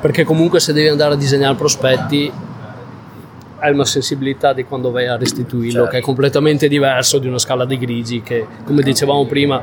[0.00, 2.30] Perché comunque se devi andare a disegnare prospetti
[3.58, 5.90] hai una sensibilità di quando vai a restituirlo Certo.
[5.90, 9.62] che è completamente diverso di una scala di grigi che come dicevamo prima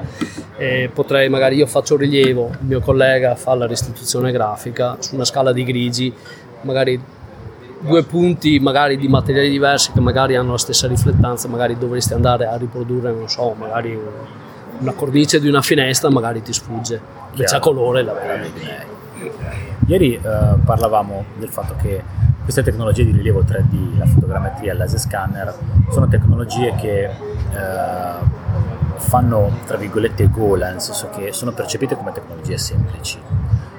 [0.57, 5.25] eh, potrei magari io faccio rilievo il mio collega fa la restituzione grafica su una
[5.25, 6.11] scala di grigi
[6.61, 6.99] magari
[7.79, 12.47] due punti magari di materiali diversi che magari hanno la stessa riflettanza magari dovresti andare
[12.47, 13.97] a riprodurre non so magari
[14.79, 16.99] una cornice di una finestra magari ti sfugge.
[17.31, 18.91] Invece a colore la vedi
[19.87, 20.19] Ieri eh,
[20.63, 22.01] parlavamo del fatto che
[22.43, 25.53] queste tecnologie di rilievo 3D, la fotogrammetria e il laser scanner,
[25.89, 27.11] sono tecnologie che eh,
[28.97, 33.19] fanno, tra virgolette, gola, nel senso che sono percepite come tecnologie semplici.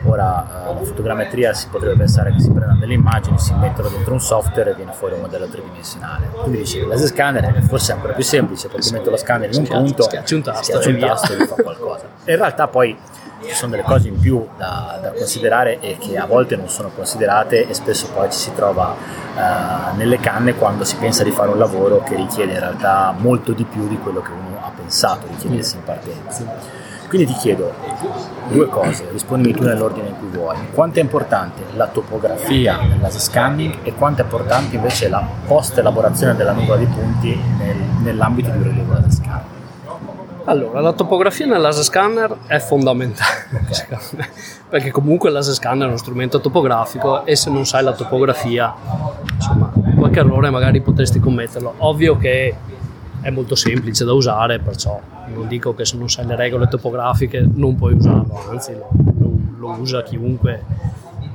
[0.06, 4.12] Ora, eh, la fotogrammetria si potrebbe pensare che si prendano delle immagini, si mettono dentro
[4.12, 6.28] un software e viene fuori un modello tridimensionale.
[6.32, 9.60] Quindi dici il laser scanner è forse ancora più semplice perché metto lo scanner in
[9.60, 12.04] un punto, schiacci un tasto schiaccio un tasto e mi fa qualcosa.
[12.26, 12.96] In realtà poi
[13.48, 16.90] ci sono delle cose in più da, da considerare e che a volte non sono
[16.94, 18.94] considerate e spesso poi ci si trova
[19.36, 23.52] eh, nelle canne quando si pensa di fare un lavoro che richiede in realtà molto
[23.52, 26.82] di più di quello che uno ha pensato di chiedersi in partenza.
[27.08, 27.72] Quindi ti chiedo
[28.48, 30.56] due cose, rispondimi tu nell'ordine in cui vuoi.
[30.72, 35.78] Quanto è importante la topografia nel laser scanning e quanto è importante invece la post
[35.78, 39.03] elaborazione della nuvola di punti nel- nell'ambito di un rilievo?
[40.46, 43.46] Allora, la topografia nel laser scanner è fondamentale,
[44.12, 44.28] me,
[44.68, 48.74] perché comunque il laser scanner è uno strumento topografico e se non sai la topografia,
[49.34, 51.74] insomma, qualche errore magari potresti commetterlo.
[51.78, 52.54] Ovvio che
[53.22, 57.48] è molto semplice da usare, perciò non dico che se non sai le regole topografiche
[57.54, 60.62] non puoi usarlo, anzi lo, lo- lo usa chiunque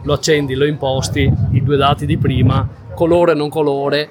[0.04, 4.10] lo accendi, lo imposti, i due dati di prima, colore non colore,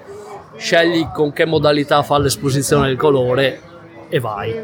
[0.56, 3.60] scegli con che modalità fa l'esposizione del colore
[4.08, 4.54] e vai.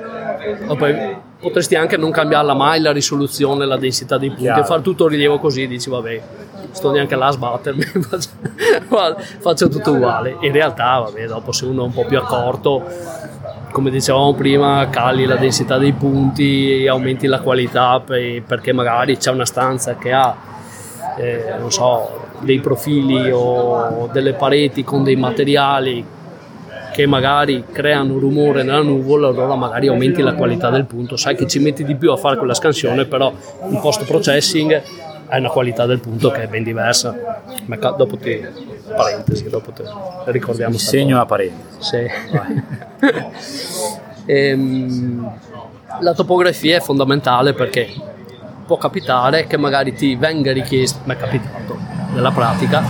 [0.67, 4.65] Ma poi potresti anche non cambiarla mai la risoluzione, la densità dei punti, Chiaro.
[4.65, 6.23] fare tutto rilievo così, dici vabbè,
[6.71, 7.85] sto neanche là a sbattermi,
[9.41, 10.37] faccio, tutto uguale.
[10.41, 12.83] In realtà, vabbè, dopo se uno è un po' più accorto,
[13.71, 19.31] come dicevamo prima, cali la densità dei punti, aumenti la qualità pe- perché magari c'è
[19.31, 20.35] una stanza che ha,
[21.17, 26.05] eh, non so, dei profili o delle pareti con dei materiali
[26.95, 31.17] che magari creano rumore nella nuvola, allora magari aumenti la qualità del punto.
[31.17, 33.33] Sai che ci metti di più a fare quella scansione, però
[33.69, 34.81] in post processing
[35.27, 37.43] hai una qualità del punto che è ben diversa.
[37.67, 38.41] Ma dopo ti
[38.95, 39.83] parentesi, dopo te
[40.27, 42.09] ricordiamo Segno a parentesi.
[43.39, 44.03] sì.
[44.27, 45.33] Ehm,
[45.99, 47.89] la topografia è fondamentale perché
[48.65, 51.77] può capitare che magari ti venga richiesto, mi è capitato
[52.13, 52.85] nella pratica,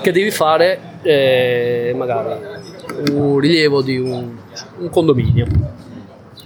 [0.00, 2.55] che devi fare eh, magari
[3.12, 4.36] un rilievo di un,
[4.78, 5.46] un condominio,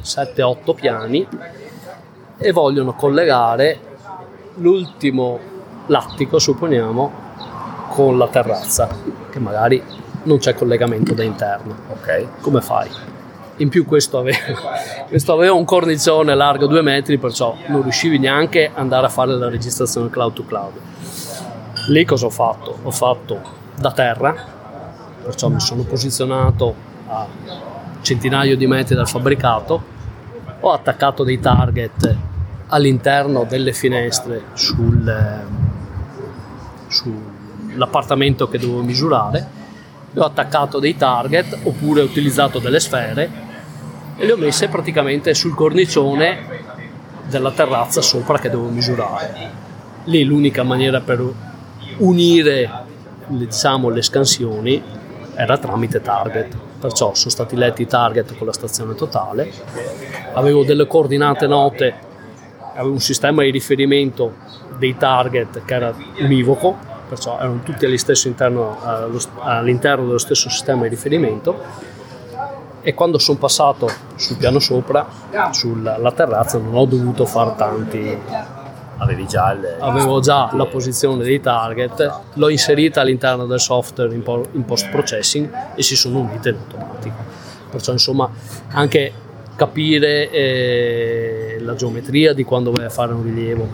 [0.03, 1.27] 7-8 piani,
[2.39, 3.79] e vogliono collegare
[4.57, 5.39] l'ultimo
[5.87, 7.29] lattico, supponiamo,
[7.91, 8.89] con la terrazza,
[9.31, 9.83] che magari
[10.23, 11.77] non c'è collegamento da interno.
[11.91, 12.41] Ok.
[12.41, 12.89] Come fai?
[13.57, 14.39] In più questo aveva,
[15.09, 19.33] questo aveva un cornicione largo due metri, perciò non riuscivi neanche ad andare a fare
[19.33, 20.73] la registrazione cloud to cloud.
[21.89, 22.79] Lì cosa ho fatto?
[22.83, 23.41] Ho fatto
[23.77, 24.59] da terra,
[25.23, 26.75] perciò mi sono posizionato
[27.07, 27.27] a
[28.01, 29.83] centinaio di metri dal fabbricato,
[30.61, 32.17] ho attaccato dei target
[32.69, 35.69] all'interno delle finestre sul, ehm,
[36.89, 39.59] sull'appartamento che dovevo misurare,
[40.15, 43.49] ho attaccato dei target oppure ho utilizzato delle sfere
[44.17, 46.59] e le ho messe praticamente sul cornicione
[47.29, 49.69] della terrazza sopra che dovevo misurare.
[50.05, 51.25] Lì l'unica maniera per
[51.99, 52.71] unire
[53.29, 54.83] diciamo, le scansioni
[55.41, 59.51] era tramite target, perciò sono stati letti i target con la stazione totale,
[60.35, 61.95] avevo delle coordinate note,
[62.75, 64.35] avevo un sistema di riferimento
[64.77, 66.77] dei target che era univoco,
[67.09, 71.89] perciò erano tutti allo stesso interno, allo- all'interno dello stesso sistema di riferimento.
[72.83, 75.07] E quando sono passato sul piano sopra,
[75.53, 78.19] sulla terrazza, non ho dovuto fare tanti
[79.03, 79.77] Avevi già il...
[79.79, 84.91] avevo già la posizione dei target, l'ho inserita all'interno del software in, po- in post
[84.91, 87.17] processing e si sono unite in automatico.
[87.71, 88.29] Perciò insomma
[88.73, 89.13] anche
[89.57, 93.69] capire eh, la geometria di quando vai a fare un rilievo,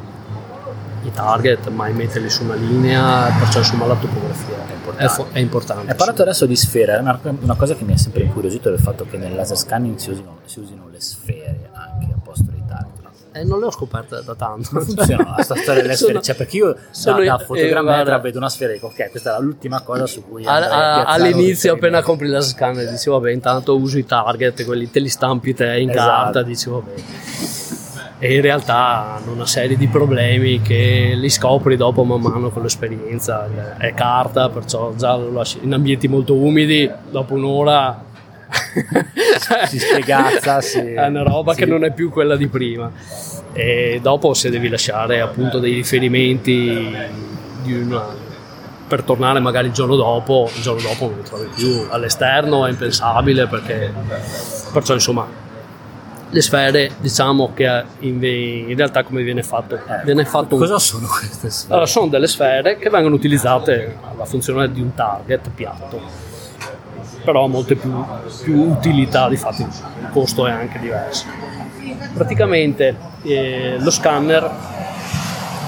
[1.03, 5.05] i target, mai metterli su una linea, perciò insomma la topografia è importante.
[5.05, 6.23] È, fo- è importante, Hai parlato sì.
[6.23, 9.07] adesso di sfere, è una, una cosa che mi ha sempre incuriosito è il fatto
[9.09, 12.95] che nel laser scanning si usino, si usino le sfere anche a posto dei target.
[13.41, 14.69] Eh, non le ho scoperte da tanto.
[14.73, 15.33] Non funziona.
[15.35, 18.39] Questa storia delle Sono- sfere, cioè perché io da, sono- da eh, fotogrammetra guarda, vedo
[18.39, 22.03] una sfera e dico ok questa è l'ultima cosa su cui a a- all'inizio appena
[22.03, 25.91] compri la scanner dici vabbè intanto uso i target quelli te li stampi te in
[25.91, 26.09] Esatto.
[26.23, 26.93] carta dici vabbè.
[28.19, 32.63] E in realtà hanno una serie di problemi che li scopri dopo man mano con
[32.63, 33.47] l'esperienza.
[33.77, 35.19] È carta perciò già
[35.61, 38.05] in ambienti molto umidi dopo un'ora
[39.67, 41.61] Si spiegazza, si- è una roba sì.
[41.61, 42.91] che non è più quella di prima
[43.53, 46.95] e dopo se devi lasciare appunto dei riferimenti
[47.65, 48.25] una
[48.87, 52.71] per tornare magari il giorno dopo, il giorno dopo non li trovi più all'esterno, è
[52.71, 53.93] impensabile perché
[54.73, 55.27] perciò insomma
[56.29, 59.79] le sfere diciamo che in, in realtà come viene fatto?
[60.05, 61.73] Viene fatto un- cosa sono queste sfere?
[61.73, 66.01] allora, sono delle sfere che vengono utilizzate alla funzione di un target piatto,
[67.27, 67.93] però ha molte più,
[68.45, 71.27] più utilità, difatti il costo è anche diverso.
[72.15, 74.49] Praticamente eh, lo scanner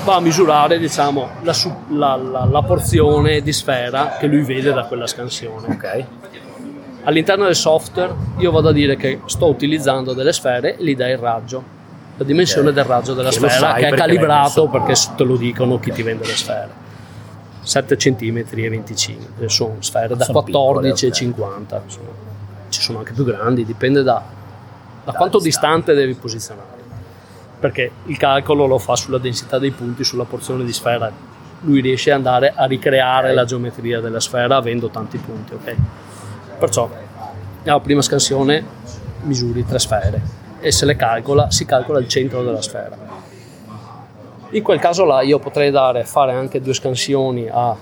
[0.04, 1.52] va a misurare diciamo, la,
[1.90, 5.66] la- la- la porzione di sfera che lui vede da quella scansione.
[5.74, 6.04] ok
[7.04, 11.12] All'interno del software io vado a dire che sto utilizzando delle sfere e gli dai
[11.12, 11.62] il raggio,
[12.16, 15.90] la dimensione del raggio della Che sfera che è calibrato perché te lo dicono chi
[15.90, 16.86] ti vende le sfere.
[17.68, 21.37] 7 cm e 25, sono sfere da Sono 14 e piccole, ok.
[21.37, 22.09] 50, insomma.
[22.70, 24.22] ci sono anche più grandi, dipende da,
[25.04, 26.76] da quanto distante devi posizionare.
[27.61, 31.12] Perché il calcolo lo fa sulla densità dei punti, sulla porzione di sfera.
[31.61, 35.76] Lui riesce ad andare a ricreare la geometria della sfera avendo tanti punti, ok?
[36.59, 36.88] Perciò
[37.64, 38.64] alla prima scansione
[39.24, 40.22] misuri tre sfere
[40.61, 43.07] e se le calcola si calcola il centro della sfera.
[44.50, 47.76] In quel caso là io potrei dare, fare anche due scansioni a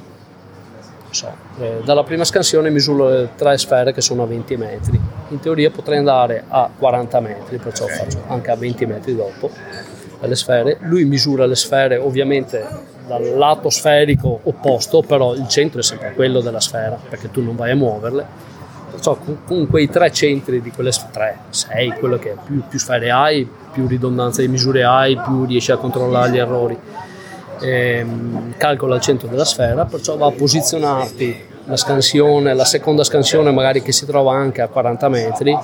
[1.11, 5.01] so, eh, dalla prima scansione misuro le tre sfere che sono a 20 metri.
[5.29, 9.51] In teoria potrei andare a 40 metri, perciò faccio anche a 20 metri dopo.
[10.19, 12.67] le sfere, lui misura le sfere ovviamente
[13.07, 17.55] dal lato sferico opposto, però il centro è sempre quello della sfera, perché tu non
[17.55, 18.27] vai a muoverle.
[18.97, 22.79] Perciò con, con quei tre centri di quelle tre, sei, quello che è, più, più
[22.79, 26.79] sfere hai, più ridondanza di misure hai, più riesci a controllare gli errori.
[27.61, 33.51] Ehm, calcola il centro della sfera, perciò va a posizionarti la scansione, la seconda scansione
[33.51, 35.59] magari che si trova anche a 40 metri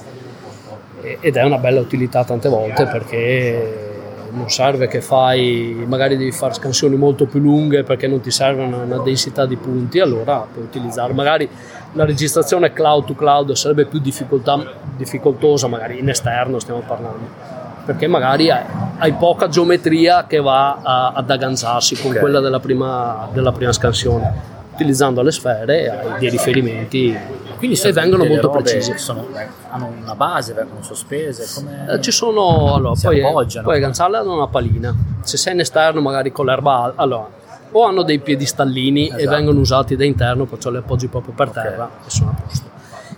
[1.21, 3.92] ed è una bella utilità tante volte perché
[4.35, 8.65] non serve che fai, magari devi fare scansioni molto più lunghe perché non ti serve
[8.65, 11.49] una, una densità di punti, allora puoi utilizzare magari
[11.93, 18.49] la registrazione cloud to cloud sarebbe più difficoltosa, magari in esterno stiamo parlando perché magari
[18.49, 18.63] hai,
[18.99, 22.21] hai poca geometria che va a, ad agganciarsi con okay.
[22.21, 27.17] quella della prima, della prima scansione utilizzando le sfere hai dei riferimenti
[27.63, 28.99] quindi e vengono molto precisi.
[28.99, 29.29] Sono,
[29.71, 31.47] hanno una base, vengono sospese?
[31.55, 33.69] Come eh, ci sono, allora, poi, appoggiano.
[33.69, 34.93] poi ganzarle hanno una palina.
[35.23, 37.29] Se sei in esterno magari con l'erba, allora,
[37.71, 39.23] o hanno dei piedistallini esatto.
[39.23, 42.07] e vengono usati da interno, perciò le appoggi proprio per terra okay.
[42.07, 42.71] e sono a posto.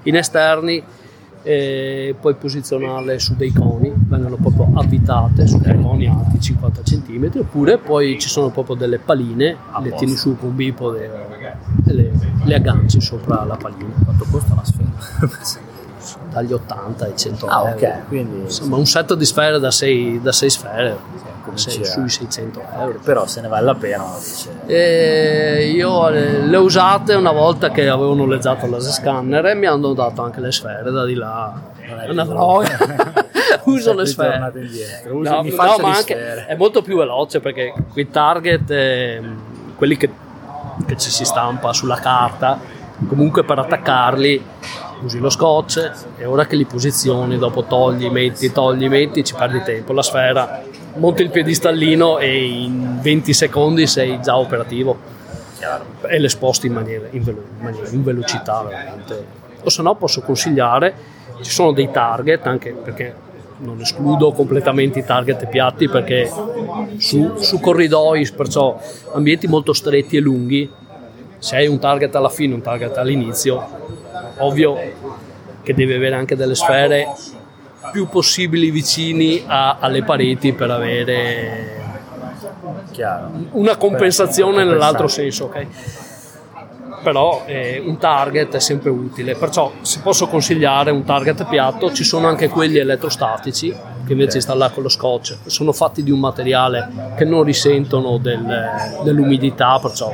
[0.03, 0.85] In esterni
[1.45, 7.31] e puoi posizionarle su dei coni, vengono proprio avvitate su dei coni alti 50 cm,
[7.37, 11.11] oppure poi ci sono proprio delle paline, le tieni su con un bipode
[11.87, 12.13] e le,
[12.45, 13.93] le agganci sopra la palina.
[14.03, 14.89] Quanto costa una sfera?
[16.31, 18.03] Dagli 80 ai 100 ah, euro.
[18.09, 18.41] quindi...
[18.41, 20.97] Insomma, un set di sfere da 6, da 6 sfere
[21.55, 22.99] sei sui 600 euro.
[23.03, 24.05] Però se ne vale la pena,
[24.67, 29.93] e io le ho usate una volta che avevo noleggiato la scanner e mi hanno
[29.93, 31.73] dato anche le sfere da di là.
[31.81, 32.79] È una droga.
[33.65, 34.53] Uso le sfere.
[35.11, 36.47] Uso, no, no ma anche sfere.
[36.47, 39.23] è molto più veloce perché quei target, eh,
[39.77, 40.11] quelli che,
[40.87, 42.59] che ci si stampa sulla carta,
[43.07, 44.43] comunque per attaccarli
[45.03, 49.63] usi lo scotch e ora che li posizioni, dopo togli, metti, togli, metti, ci perdi
[49.63, 49.93] tempo.
[49.93, 50.63] La sfera
[50.95, 55.13] monti il piedistallino e in 20 secondi sei già operativo
[56.07, 59.43] e le sposti in maniera, in, velo- in, maniera, in velocità veramente.
[59.63, 60.95] O se no posso consigliare,
[61.41, 63.23] ci sono dei target anche perché
[63.59, 66.31] non escludo completamente i target piatti perché
[66.99, 68.79] su, su corridoi, perciò
[69.13, 70.71] ambienti molto stretti e lunghi,
[71.39, 73.67] se hai un target alla fine e un target all'inizio,
[74.39, 74.77] ovvio
[75.63, 77.09] che devi avere anche delle sfere
[77.93, 81.83] più possibili vicini a, alle pareti per avere
[82.91, 83.31] Chiaro.
[83.53, 85.67] una compensazione nell'altro senso, ok?
[87.03, 92.03] Però eh, un target è sempre utile, perciò se posso consigliare un target piatto, ci
[92.03, 97.13] sono anche quelli elettrostatici che invece installare con lo scotch sono fatti di un materiale
[97.17, 98.71] che non risentono del,
[99.03, 100.11] dell'umidità, perciò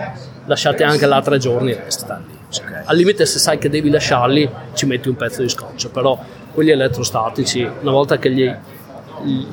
[0.46, 2.38] lasciate anche là tre giorni e restano lì.
[2.52, 2.82] Okay.
[2.84, 6.18] Al limite se sai che devi lasciarli ci metti un pezzo di scotch, però
[6.52, 8.56] quelli elettrostatici, una volta che li,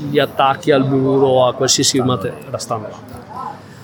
[0.10, 3.15] li attacchi al muro, a qualsiasi materiale, restano là.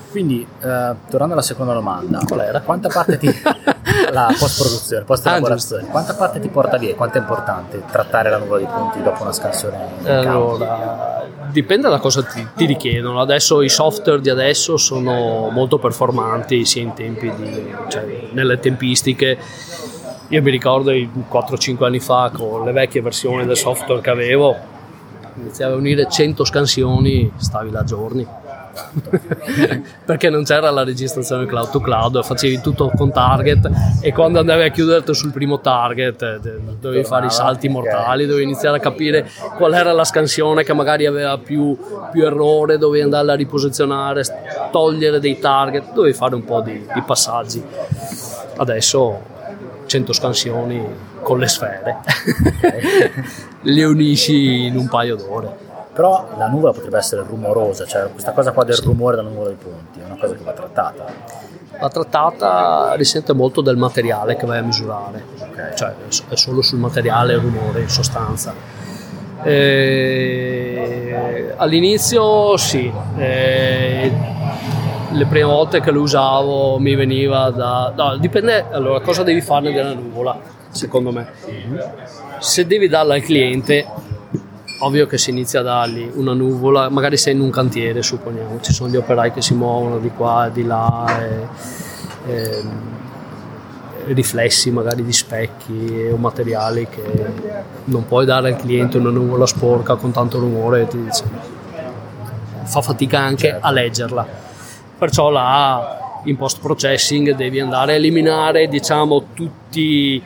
[0.10, 2.62] Quindi, eh, tornando alla seconda domanda, qual era?
[2.62, 3.28] Quanta parte ti.
[4.12, 6.94] la post produzione, post elaborazione, ah, quanta parte ti porta via?
[6.96, 9.78] Quanto è importante trattare la nuvola di punti dopo una scansione?
[10.06, 13.22] Allora, dipende da cosa ti, ti, richiedono.
[13.22, 19.38] Adesso i software di adesso sono molto performanti, sia in tempi di, cioè, nelle tempistiche
[20.34, 24.56] io mi ricordo 4-5 anni fa con le vecchie versioni del software che avevo,
[25.36, 28.28] iniziavi a unire 100 scansioni, stavi là giorni.
[30.04, 33.70] perché non c'era la registrazione cloud to cloud, facevi tutto con target
[34.02, 36.40] e quando andavi a chiuderti sul primo target eh,
[36.80, 41.06] dovevi fare i salti mortali, dovevi iniziare a capire qual era la scansione che magari
[41.06, 41.78] aveva più,
[42.12, 44.24] più errore, dovevi andarla a riposizionare,
[44.72, 47.64] togliere dei target, dovevi fare un po' di, di passaggi.
[48.58, 49.33] Adesso
[49.94, 50.84] 100 scansioni
[51.22, 51.98] con le sfere,
[53.62, 55.56] le unisci in un paio d'ore.
[55.94, 58.86] Però la nuvola potrebbe essere rumorosa, cioè questa cosa qua del sì.
[58.86, 61.06] rumore della nuvola dei ponti è una cosa che va trattata.
[61.80, 65.76] Va trattata risente molto del materiale che vai a misurare, okay.
[65.76, 65.94] cioè
[66.30, 68.52] è solo sul materiale il rumore in sostanza.
[69.44, 71.54] E...
[71.56, 74.12] All'inizio sì, e
[75.14, 77.94] le prime volte che lo usavo mi veniva da...
[77.96, 81.28] No, dipende, allora cosa devi farne della nuvola, secondo me.
[82.40, 83.86] Se devi darla al cliente,
[84.80, 88.74] ovvio che si inizia a dargli una nuvola, magari sei in un cantiere, supponiamo, ci
[88.74, 91.48] sono gli operai che si muovono di qua di là, e,
[92.32, 92.64] e,
[94.06, 97.04] riflessi magari di specchi o materiali che
[97.86, 101.24] non puoi dare al cliente una nuvola sporca con tanto rumore ti dice
[102.66, 103.66] fa fatica anche certo.
[103.66, 104.43] a leggerla
[105.04, 110.24] perciò là in post processing devi andare a eliminare diciamo tutti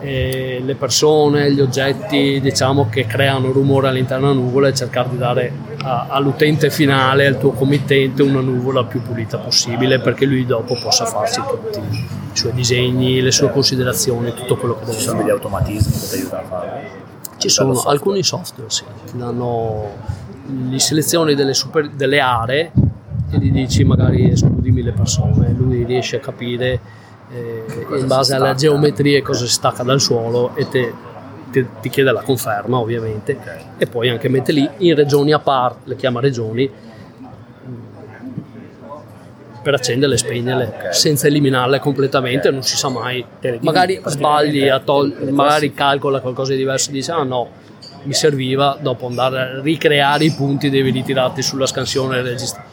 [0.00, 5.16] eh, le persone, gli oggetti diciamo, che creano rumore all'interno della nuvola e cercare di
[5.16, 5.52] dare
[5.82, 11.04] a, all'utente finale, al tuo committente, una nuvola più pulita possibile perché lui dopo possa
[11.04, 15.22] farsi tutti i suoi disegni, le sue considerazioni, tutto quello che deve Ci sono fare.
[15.22, 16.80] degli automatismi che ti aiutano a farlo?
[17.36, 19.84] Ci sono alcuni software, sì, ti danno,
[20.68, 22.72] li selezioni delle, super- delle aree
[23.30, 26.80] e gli dici magari escludimi le persone, lui riesce a capire
[27.32, 27.64] eh,
[27.98, 28.54] in base stacca.
[28.54, 30.92] geometrie cosa si stacca dal suolo e te-
[31.52, 33.64] te- ti chiede la conferma ovviamente Ok.
[33.78, 36.68] e poi anche mette lì in regioni a parte, le chiama regioni
[39.62, 40.94] per accenderle e spegnerle Ok.
[40.94, 43.24] senza eliminarle completamente, non si sa mai.
[43.40, 47.48] Dici Magari sbagli a tol- magari calcola qualcosa di diverso e dice ah no,
[48.04, 52.68] mi serviva, dopo andare a ricreare i punti devi ritirarti sulla scansione e registrare.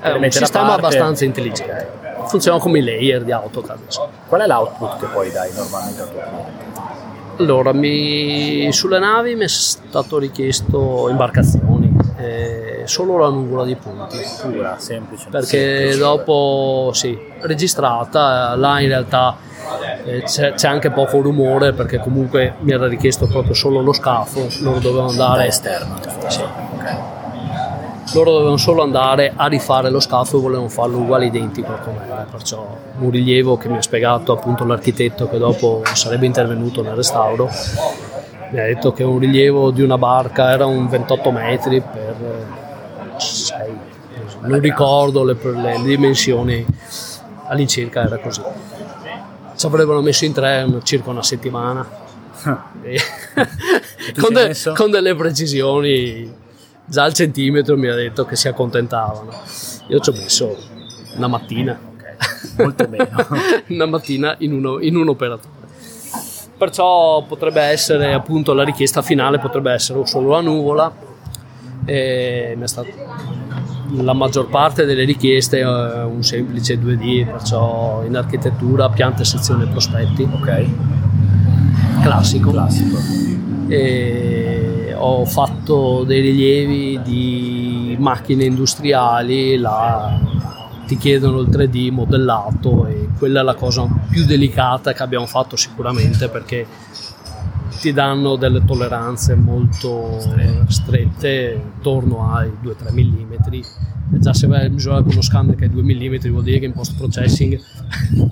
[0.00, 0.80] È Le un da sistema parte.
[0.86, 1.90] abbastanza intelligente.
[2.26, 3.78] Funziona come i layer di AutoCAD.
[4.26, 6.66] Qual è l'output che poi dai normalmente al tuo cliente?
[7.38, 14.18] Allora, mi- sulle navi mi è stato richiesto imbarcazioni, eh, solo la nuvola di punti.
[14.42, 15.28] Pura, semplice.
[15.30, 15.46] perché
[15.86, 15.98] semplice.
[15.98, 19.36] dopo sì, registrata, là in realtà
[20.04, 24.48] eh, c'è, c'è anche poco rumore perché comunque mi era richiesto proprio solo lo scafo,
[24.60, 25.96] loro dovevano Da andare, esterno.
[26.26, 26.40] Sì.
[26.42, 26.94] Ok.
[28.14, 32.76] Loro dovevano solo andare a rifare lo scafo e volevano farlo uguale identico com'era, perciò
[32.98, 37.48] un rilievo che mi ha spiegato appunto l'architetto che dopo sarebbe intervenuto nel restauro
[38.50, 42.46] mi ha detto che un rilievo di una barca era un 28 metri per
[43.16, 43.88] 6
[44.40, 46.64] non ricordo le, le dimensioni
[47.48, 48.42] all'incirca era così.
[49.56, 51.86] Ci avrebbero messo in tre circa una settimana.
[52.42, 56.37] Tu con, de- con delle precisioni
[56.88, 59.30] già al centimetro mi ha detto che si accontentavano
[59.88, 60.56] io ci ho messo
[61.16, 62.62] una mattina Ok.
[62.62, 63.08] Molto bene.
[63.68, 65.54] una mattina in, uno- in un operatore.
[66.56, 70.92] Perciò potrebbe essere appunto la richiesta finale potrebbe essere solo la nuvola.
[71.84, 72.88] E mi è stato-
[73.96, 80.22] la maggior parte delle richieste è un semplice 2D, perciò in architettura, pianta, sezione prospetti,
[80.30, 80.64] ok.
[82.02, 82.50] classico.
[82.50, 82.98] Classico.
[83.68, 84.37] E
[84.98, 90.18] ho fatto dei rilievi di macchine industriali, là
[90.86, 95.54] ti chiedono il 3D modellato e quella è la cosa più delicata che abbiamo fatto
[95.54, 96.66] sicuramente perché
[97.80, 100.18] ti danno delle tolleranze molto
[100.68, 103.32] strette intorno ai 2-3 mm
[104.14, 106.58] e già se vai a misurare con uno scanner che è 2 mm vuol dire
[106.58, 107.60] che in post processing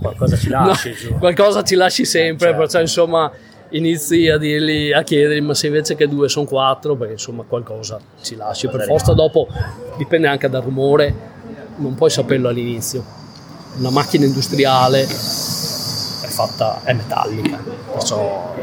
[0.01, 1.13] Qualcosa ci lasci giù.
[1.19, 2.61] qualcosa ci lasci sempre, Certo.
[2.63, 3.31] perciò insomma
[3.71, 7.99] inizi a dirgli, a chiedergli ma se invece che due sono quattro, perché insomma qualcosa
[8.23, 8.69] ci lasci.
[8.69, 9.49] Per forza dopo
[9.97, 11.15] dipende anche dal rumore,
[11.77, 13.05] non puoi saperlo all'inizio.
[13.79, 17.59] Una macchina industriale è fatta, è metallica,
[17.93, 18.55] perciò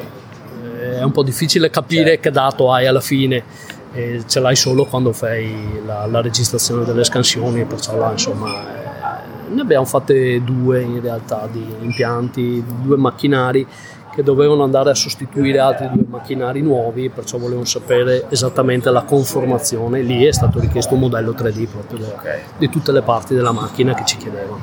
[0.80, 2.22] eh, è un po' difficile capire Certo.
[2.22, 3.72] che dato hai alla fine.
[3.96, 9.52] E ce l'hai solo quando fai la, la registrazione delle scansioni, perciò là insomma eh,
[9.54, 13.68] ne abbiamo fatte due in realtà di impianti, due macchinari
[14.14, 20.02] che dovevano andare a sostituire altri due macchinari nuovi, perciò volevano sapere esattamente la conformazione.
[20.02, 22.40] Lì è stato richiesto un modello 3D proprio de- Ok.
[22.58, 24.62] di tutte le parti della macchina che ci chiedevano.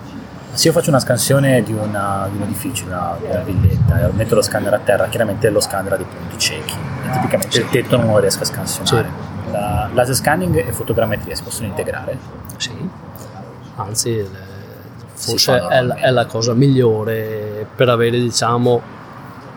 [0.52, 4.12] Se io faccio una scansione di, una- di un edificio, una, di una villetta, e
[4.12, 6.74] metto lo scanner a terra, chiaramente lo scanner ha dei punti ciechi.
[7.06, 9.08] E tipicamente il tetto non lo riesco a scansionare.
[9.50, 12.16] La, laser scanning e fotogrammetria si possono integrare?
[12.56, 12.70] Sì,
[13.76, 14.28] anzi, eh,
[15.14, 18.80] forse è la, è la cosa migliore per avere, diciamo,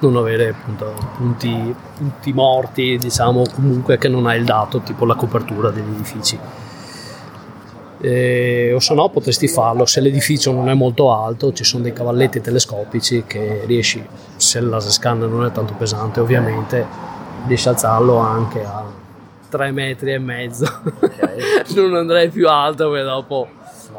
[0.09, 5.15] non avere appunto punti, punti morti, diciamo, comunque che non hai il dato, tipo la
[5.15, 6.39] copertura degli edifici.
[8.01, 11.93] Eh, o se no potresti farlo se l'edificio non è molto alto ci sono dei
[11.93, 16.85] cavalletti telescopici che riesci se il laser scanner non è tanto pesante ovviamente
[17.47, 18.83] riesci a alzarlo anche a
[19.47, 20.65] 3 metri e mezzo
[20.99, 21.71] Ok.
[21.77, 23.47] non andrei più alto perché dopo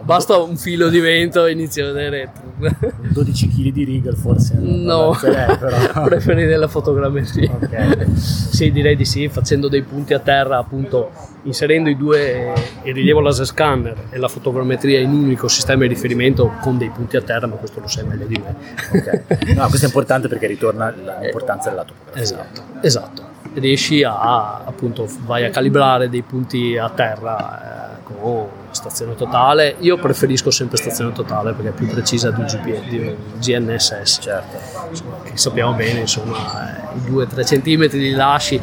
[0.00, 2.30] basta un filo di vento e inizi a vedere
[3.12, 6.04] 12 kg di rigel forse no però.
[6.06, 8.10] preferirei la fotogrammetria Ok.
[8.16, 11.10] sì direi di sì facendo dei punti a terra appunto
[11.42, 12.52] inserendo i due
[12.84, 16.90] il rilievo laser scanner e la fotogrammetria in un unico sistema di riferimento con dei
[16.90, 18.54] punti a terra ma questo lo sai meglio di me
[18.98, 19.52] Ok.
[19.54, 20.90] No, questo è importante perché ritorna
[21.20, 22.22] l'importanza della topografia.
[22.22, 23.22] Esatto, esatto.
[23.54, 29.76] Riesci a, appunto, vai a calibrare dei punti a terra eh, con stazione totale.
[29.80, 34.18] Io preferisco sempre stazione totale perché è più precisa di un, GP, di un GNSS,
[34.20, 34.56] Certo.
[34.90, 38.60] insomma, che sappiamo bene, insomma, i 2-3 centimetri li lasci,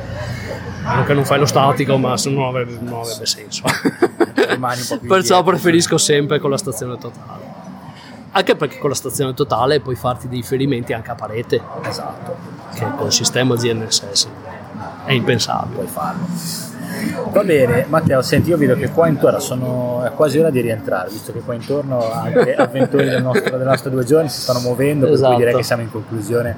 [0.84, 3.64] anche non fai lo statico, ma se no non avrebbe, non avrebbe senso.
[5.08, 7.60] Perciò preferisco sempre con la stazione totale.
[8.34, 11.62] Anche perché con la stazione totale puoi farti dei riferimenti anche a parete.
[11.84, 12.36] Esatto.
[12.74, 14.28] Che con il sistema GNSS
[15.06, 15.76] è impensabile.
[15.76, 16.26] Puoi farlo.
[17.32, 21.10] Va bene, Matteo, senti, io vedo che qua intorno sono, è quasi ora di rientrare,
[21.10, 25.08] visto che qua intorno anche avventori del nostro, delle nostre due giorni si stanno muovendo,
[25.08, 25.20] esatto.
[25.20, 25.58] per cui direi esatto.
[25.58, 26.58] che siamo in conclusione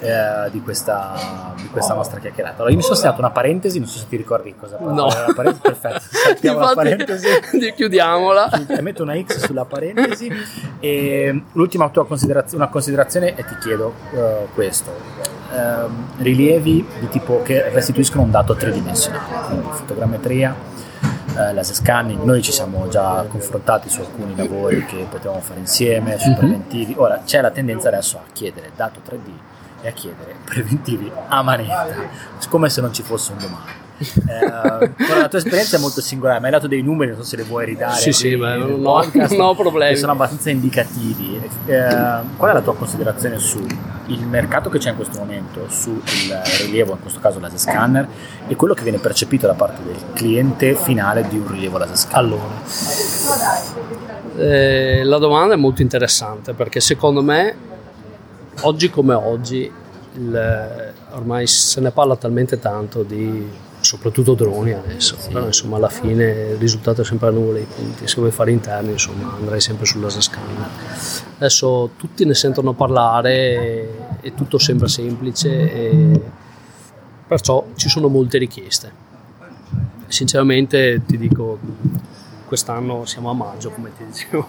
[0.00, 2.56] eh, di, questa, di, questa, nostra chiacchierata.
[2.56, 4.92] Allora, io mi sono segnato una parentesi, non so se ti ricordi cosa parla.
[4.94, 5.08] No.
[5.34, 7.28] Parentesi, perfetto, saltiamo la parentesi.
[7.76, 8.50] Chiudiamola.
[8.80, 10.30] Metto una X sulla parentesi
[10.80, 15.86] e l'ultima tua considerazione, una considerazione e ti chiedo uh, questo eh,
[16.18, 20.54] rilievi di tipo che restituiscono un dato tridimensionale, quindi fotogrammetria,
[21.36, 26.18] eh, laser scanning, noi ci siamo già confrontati su alcuni lavori che potevamo fare insieme,
[26.18, 26.38] su mm-hmm.
[26.38, 31.42] preventivi, ora c'è la tendenza adesso a chiedere dato 3D e a chiedere preventivi a
[31.42, 31.86] manetta,
[32.48, 33.82] come se non ci fosse un domani.
[33.96, 37.36] Eh, la tua esperienza è molto singolare, mi hai dato dei numeri, non so se
[37.36, 38.00] li vuoi ridare.
[38.00, 39.96] Sì, sì, beh, non, ho, non ho problemi.
[39.96, 41.40] sono abbastanza indicativi.
[41.66, 41.86] Eh,
[42.36, 43.66] qual è la tua considerazione sul
[44.28, 46.00] mercato che c'è in questo momento, sul
[46.60, 48.08] rilievo, in questo caso laser scanner,
[48.48, 52.12] e quello che viene percepito da parte del cliente finale di un rilievo laser scanner?
[52.18, 52.42] Allora,
[54.36, 57.56] eh, la domanda è molto interessante perché secondo me,
[58.62, 59.70] oggi come oggi,
[60.16, 65.28] il, ormai se ne parla talmente tanto di soprattutto droni adesso, sì.
[65.28, 68.50] però insomma alla fine il risultato è sempre a nulla dei punti, se vuoi fare
[68.50, 70.68] interni insomma andrei sempre sulla scanner.
[71.36, 76.20] Adesso tutti ne sentono parlare e tutto sembra semplice e
[77.26, 79.02] perciò ci sono molte richieste.
[80.06, 81.58] Sinceramente ti dico,
[82.46, 84.48] quest'anno siamo a maggio come ti dicevo,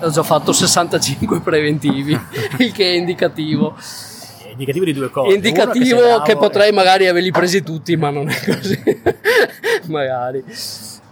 [0.00, 2.12] ho già fatto 65 preventivi,
[2.58, 3.76] il che è indicativo
[4.58, 5.34] indicativo di due cose.
[5.34, 6.72] Indicativo che, che potrei e...
[6.72, 8.80] magari averli presi tutti, ma non è così.
[9.86, 10.42] magari.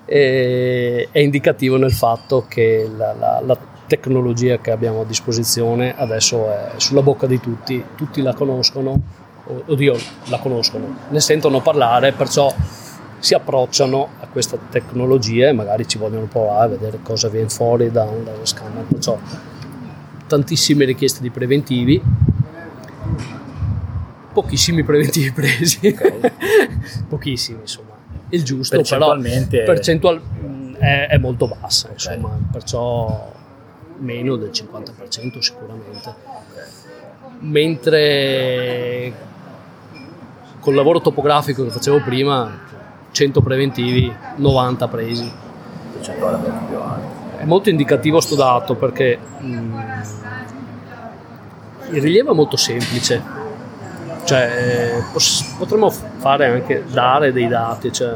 [0.04, 6.50] E, è indicativo nel fatto che la, la, la tecnologia che abbiamo a disposizione adesso
[6.50, 9.00] è sulla bocca di tutti, tutti la conoscono,
[9.44, 12.52] oddio, la conoscono, ne sentono parlare, perciò
[13.18, 17.90] si approcciano a questa tecnologia e magari ci vogliono provare a vedere cosa viene fuori
[17.90, 18.84] da, da uno scanner.
[18.84, 19.18] Perciò
[20.26, 22.02] tantissime richieste di preventivi
[24.42, 26.20] pochissimi preventivi presi, okay.
[27.08, 27.94] pochissimi insomma,
[28.28, 30.20] il giusto, percentualmente però percentual,
[30.78, 32.16] è, è, molto bassa, okay.
[32.16, 33.32] insomma, perciò
[33.98, 36.14] meno del 50% sicuramente.
[37.38, 39.12] Mentre
[40.60, 42.60] col lavoro topografico che facevo prima,
[43.12, 45.32] 100 preventivi, 90 presi.
[47.38, 49.80] È molto indicativo sto dato perché mh,
[51.92, 53.44] il rilievo è molto semplice,
[54.26, 55.02] cioè,
[55.56, 58.14] potremmo fare anche dare dei dati, cioè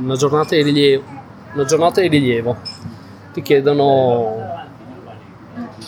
[0.00, 1.04] una giornata di rilievo,
[1.52, 2.56] una giornata di rilievo.
[3.32, 4.60] ti chiedono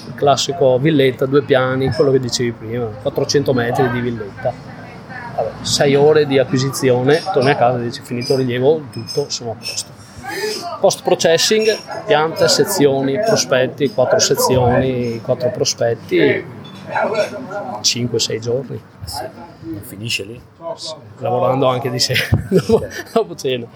[0.07, 4.53] il classico villetta, due piani, quello che dicevi prima, 400 metri di villetta.
[5.63, 9.55] 6 ore di acquisizione, torni a casa e dici finito il rilievo, tutto, sono a
[9.55, 9.91] posto.
[10.81, 16.45] Post processing, piante, sezioni, prospetti, 4 sezioni, 4 prospetti,
[17.81, 18.81] 5-6 giorni.
[19.05, 19.25] Sì.
[19.81, 20.41] Finisce lì?
[21.19, 23.67] Lavorando anche di sera, dopo, dopo, cena.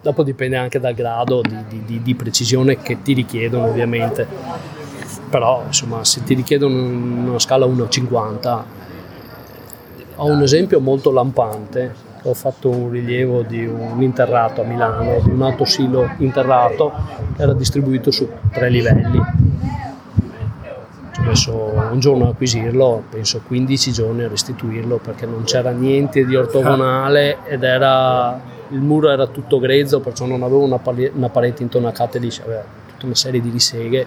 [0.00, 4.26] Dopo dipende anche dal grado di, di, di, precisione che ti richiedono ovviamente.
[5.28, 8.62] Però insomma se ti richiedono una scala 1,50
[10.20, 15.30] ho un esempio molto lampante ho fatto un rilievo di un interrato a Milano, di
[15.30, 16.92] un autosilo interrato
[17.36, 19.20] era distribuito su tre livelli
[21.18, 26.24] ho messo un giorno a acquisirlo, penso 15 giorni a restituirlo perché non c'era niente
[26.24, 31.28] di ortogonale ed era, il muro era tutto grezzo, perciò non avevo una, pali- una
[31.28, 34.06] parete intonacata lì, aveva tutta una serie di riseghe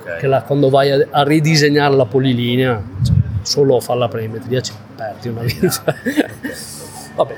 [0.00, 0.20] okay.
[0.20, 4.60] che la, quando vai a, a, ridisegnare la polilinea, cioè, solo a fare la perimetria
[4.60, 5.82] ci perdi una vita.
[7.16, 7.34] Vabbè.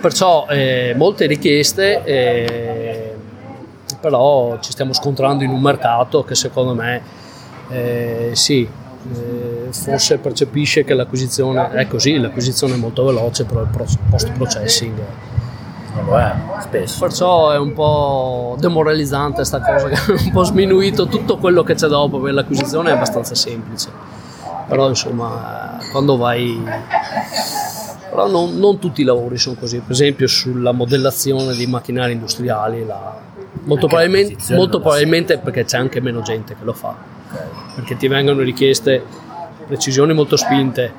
[0.00, 3.14] Perciò eh, molte richieste, eh,
[4.00, 7.18] però ci stiamo scontrando in un mercato che secondo me
[7.70, 8.68] eh, sì,
[9.12, 14.98] eh, forse percepisce che l'acquisizione è così, l'acquisizione è molto veloce, però il post processing
[15.94, 16.98] non lo è spesso.
[17.00, 21.74] Perciò è un po' demoralizzante questa cosa che ha un po' sminuito tutto quello che
[21.74, 23.90] c'è dopo, perché l'acquisizione è abbastanza semplice.
[24.68, 26.62] Però insomma, quando vai...
[28.10, 32.84] Però non, non tutti i lavori sono così, per esempio sulla modellazione di macchinari industriali,
[32.84, 33.16] la...
[33.62, 37.19] molto, probabilmente, molto probabilmente perché c'è anche meno gente che lo fa
[37.74, 39.04] perché ti vengono richieste
[39.66, 40.92] precisioni molto spinte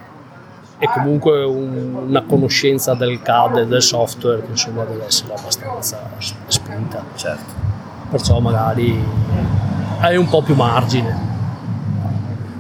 [0.77, 6.09] e comunque un, una conoscenza del CAD e del software che insomma deve essere abbastanza
[6.47, 7.03] spinta.
[7.15, 7.53] Certo.
[8.09, 8.99] Perciò magari
[9.99, 11.29] hai un po' più margine.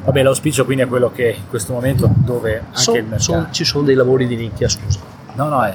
[0.03, 3.21] Vabbè, l'auspicio quindi è quello che in questo momento dove anche Son- il mercato...
[3.23, 4.99] son- ci sono dei lavori di nicchia, scusa.
[5.33, 5.71] No, no, hai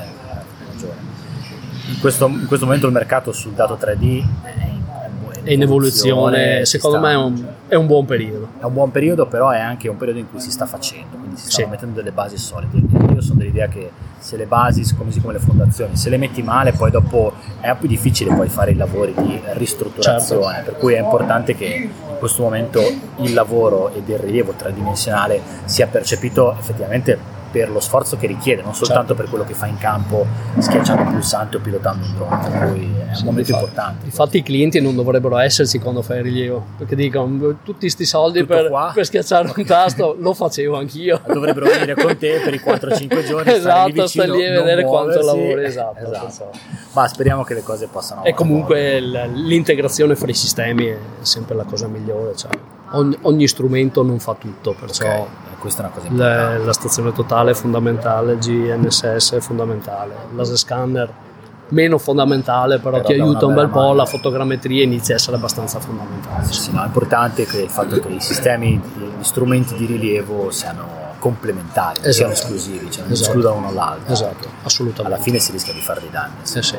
[0.73, 0.95] ragione.
[1.89, 4.83] In questo, in questo momento il mercato sul dato 3D è in,
[5.43, 8.49] È in evoluzione, secondo sta- me è un, è un buon periodo.
[8.61, 11.37] È un buon periodo, però è anche un periodo in cui si sta facendo, quindi
[11.37, 11.71] si stanno Sì.
[11.73, 12.79] mettendo delle basi solide.
[13.13, 16.73] Io sono dell'idea che se le basi, così come le fondazioni, se le metti male,
[16.73, 20.55] poi dopo è più difficile poi fare i lavori di ristrutturazione.
[20.55, 20.71] Certo.
[20.71, 22.81] Per cui è importante che in questo momento
[23.17, 27.19] il lavoro e del rilievo tridimensionale sia percepito effettivamente
[27.57, 29.15] per lo sforzo che richiede, non soltanto Certo.
[29.15, 30.27] per quello che fa in campo
[30.59, 32.49] schiacciando un pulsante o pilotando un drone.
[32.51, 33.53] Per cui è un Sì, momento infatti.
[33.65, 34.05] importante.
[34.05, 38.45] Infatti i clienti non dovrebbero esserci quando fai il rilievo, perché dicono tutti sti soldi
[38.45, 41.21] per, qua?" per schiacciare un tasto, lo facevo anch'io.
[41.27, 45.23] dovrebbero venire con te per i 4-5 giorni stare Esatto, stai lì a vedere quanto
[45.23, 46.51] lavori, esatto, Esatto.
[46.93, 51.55] ma speriamo che le cose possano E comunque il- l'integrazione fra i sistemi è sempre
[51.55, 52.51] la cosa migliore, cioè,
[52.93, 56.73] ogni, ogni strumento non fa tutto, perciò Ok, questa è una cosa la, importante la
[56.73, 61.13] stazione totale è fondamentale, GNSS è fondamentale, laser scanner
[61.69, 63.95] meno fondamentale, però, Però ti aiuta un bel po', mano.
[63.95, 66.45] la fotogrammetria inizia a essere abbastanza fondamentale.
[66.45, 70.53] Sì, sì, no, è importante che il fatto che i sistemi, gli strumenti di rilievo
[70.53, 70.87] siano
[71.19, 72.55] complementari, non siano Esatto.
[72.55, 73.29] esclusivi, cioè non Esatto.
[73.31, 74.13] escludano uno l'altro.
[74.13, 75.13] Esatto, assolutamente.
[75.17, 76.35] Alla fine si rischia di fare dei danni.
[76.43, 76.77] Sì, sì.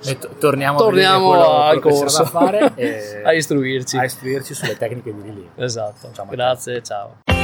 [0.04, 3.96] e E to- torniamo, Torniamo a quello, al quello corso da fare e a istruirci.
[3.96, 5.48] a istruirci sulle tecniche di rilievo.
[5.56, 6.10] Esatto.
[6.12, 6.36] Ciao, Matteo.
[6.36, 7.37] Grazie, ciao.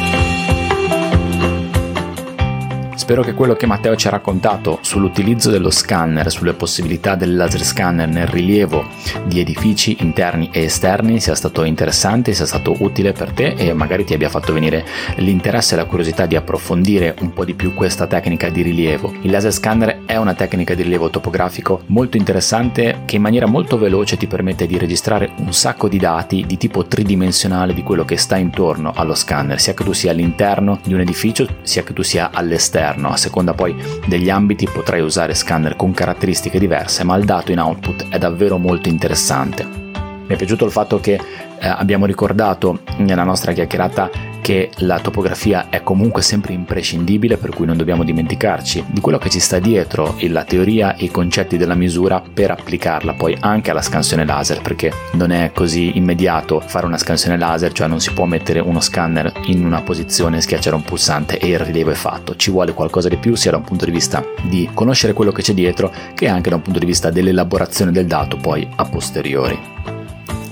[2.96, 7.64] Spero che quello che Matteo ci ha raccontato sull'utilizzo dello scanner, sulle possibilità del laser
[7.64, 8.86] scanner nel rilievo
[9.24, 14.04] di edifici interni e esterni sia stato interessante, sia stato utile per te e magari
[14.04, 14.84] ti abbia fatto venire
[15.16, 19.12] l'interesse e la curiosità di approfondire un po' di più questa tecnica di rilievo.
[19.22, 23.78] Il laser scanner è una tecnica di rilievo topografico molto interessante che in maniera molto
[23.78, 28.16] veloce ti permette di registrare un sacco di dati di tipo tridimensionale di quello che
[28.16, 32.02] sta intorno allo scanner, sia che tu sia all'interno di un edificio, sia che tu
[32.02, 33.08] sia all'esterno.
[33.08, 33.74] A seconda poi
[34.06, 38.58] degli ambiti potrai usare scanner con caratteristiche diverse, ma il dato in output è davvero
[38.58, 39.64] molto interessante.
[39.64, 45.70] Mi è piaciuto il fatto che eh, abbiamo ricordato nella nostra chiacchierata che la topografia
[45.70, 50.16] è comunque sempre imprescindibile, per cui non dobbiamo dimenticarci di quello che ci sta dietro
[50.18, 54.60] e la teoria e i concetti della misura per applicarla poi anche alla scansione laser,
[54.60, 58.80] perché non è così immediato fare una scansione laser, cioè non si può mettere uno
[58.80, 62.36] scanner in una posizione, schiacciare un pulsante e il rilievo è fatto.
[62.36, 65.40] Ci vuole qualcosa di più sia da un punto di vista di conoscere quello che
[65.40, 69.58] c'è dietro che anche da un punto di vista dell'elaborazione del dato poi a posteriori.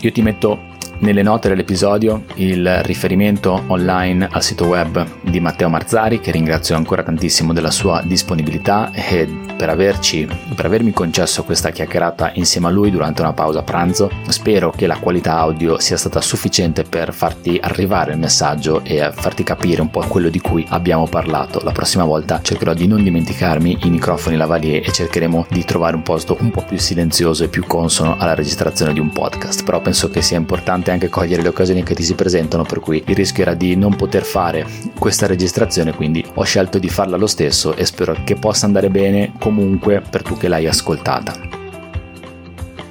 [0.01, 0.71] Io ti metto
[1.03, 7.03] nelle note dell'episodio il riferimento online al sito web di Matteo Marzari che ringrazio ancora
[7.03, 9.27] tantissimo della sua disponibilità e
[9.57, 14.11] per, averci, per avermi concesso questa chiacchierata insieme a lui durante una pausa pranzo.
[14.29, 19.43] Spero che la qualità audio sia stata sufficiente per farti arrivare il messaggio e farti
[19.43, 21.61] capire un po' quello di cui abbiamo parlato.
[21.63, 26.03] La prossima volta cercherò di non dimenticarmi i microfoni lavalier e cercheremo di trovare un
[26.03, 29.65] posto un po' più silenzioso e più consono alla registrazione di un podcast.
[29.65, 33.03] Però penso che sia importante anche cogliere le occasioni che ti si presentano, per cui
[33.07, 34.67] il rischio era di non poter fare
[34.99, 39.33] questa registrazione, quindi ho scelto di farla lo stesso e spero che possa andare bene
[39.39, 41.52] comunque per tu che l'hai ascoltata.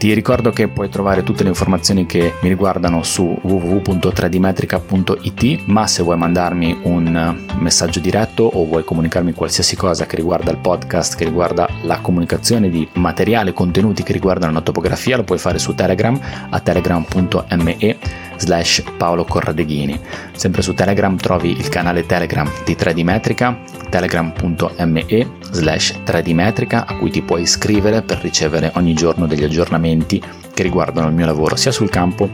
[0.02, 6.02] Ti ricordo che puoi trovare tutte le informazioni che mi riguardano su www.tradimetrica.it, ma se
[6.02, 11.26] vuoi mandarmi un messaggio diretto o vuoi comunicarmi qualsiasi cosa che riguarda il podcast, che
[11.26, 16.20] riguarda la comunicazione di materiale, contenuti che riguardano la topografia, lo puoi fare su Telegram
[16.50, 20.00] a telegram.me slash Paolo Corradeghini.
[20.34, 23.58] Sempre su Telegram trovi il canale Telegram di 3D Metrica,
[23.90, 30.22] telegram.me slash 3D Metrica a cui ti puoi iscrivere per ricevere ogni giorno degli aggiornamenti
[30.54, 32.30] che riguardano il mio lavoro sia sul campo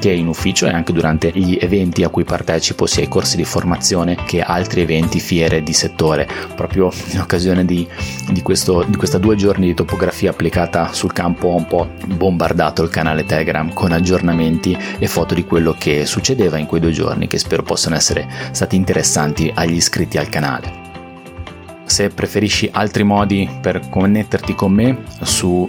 [0.00, 3.44] che in ufficio e anche durante gli eventi a cui partecipo, sia i corsi di
[3.44, 6.26] formazione che altri eventi, fiere di settore.
[6.56, 7.86] Proprio in occasione di,
[8.30, 12.82] di, questo, di questa due giorni di topografia applicata sul campo ho un po' bombardato
[12.82, 17.28] il canale Telegram con aggiornamenti e foto di quello che succedeva in quei due giorni
[17.28, 20.89] che spero possano essere stati interessanti agli iscritti al canale.
[21.90, 25.68] Se preferisci altri modi per connetterti con me sul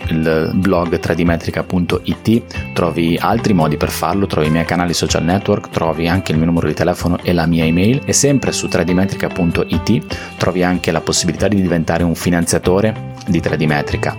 [0.54, 6.32] blog tradimetrica.it trovi altri modi per farlo, trovi i miei canali social network, trovi anche
[6.32, 10.92] il mio numero di telefono e la mia email e sempre su tradimetrica.it trovi anche
[10.92, 14.16] la possibilità di diventare un finanziatore di Tradimetrica.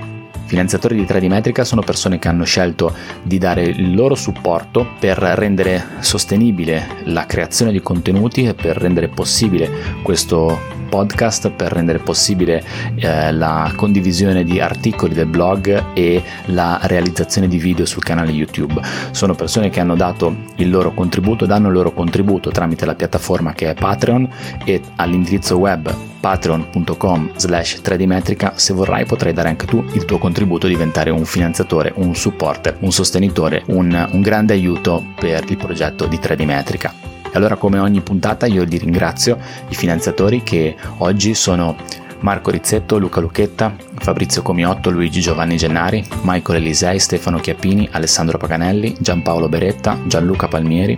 [0.47, 2.93] finanziatori di 3D Metrica sono persone che hanno scelto
[3.23, 9.07] di dare il loro supporto per rendere sostenibile la creazione di contenuti e per rendere
[9.07, 9.71] possibile
[10.03, 12.63] questo podcast per rendere possibile
[12.97, 18.79] eh, la condivisione di articoli del blog e la realizzazione di video sul canale YouTube.
[19.11, 23.55] Sono persone che hanno dato il loro contributo, danno il loro contributo tramite la piattaforma
[23.55, 24.29] che è Patreon
[24.67, 25.91] e all'indirizzo web
[26.21, 31.93] patreon.com slash 3dmetrica se vorrai potrai dare anche tu il tuo contributo diventare un finanziatore,
[31.97, 37.22] un supporter, un sostenitore, un, un grande aiuto per il progetto di 3D Metrica.
[37.33, 41.75] E allora come ogni puntata io li ringrazio i finanziatori che oggi sono
[42.21, 48.97] Marco Rizzetto, Luca Lucchetta, Fabrizio Comiotto, Luigi Giovanni Gennari, Michael Elisei, Stefano Chiappini, Alessandro Paganelli,
[48.99, 50.97] Giampaolo Beretta, Gianluca Palmieri,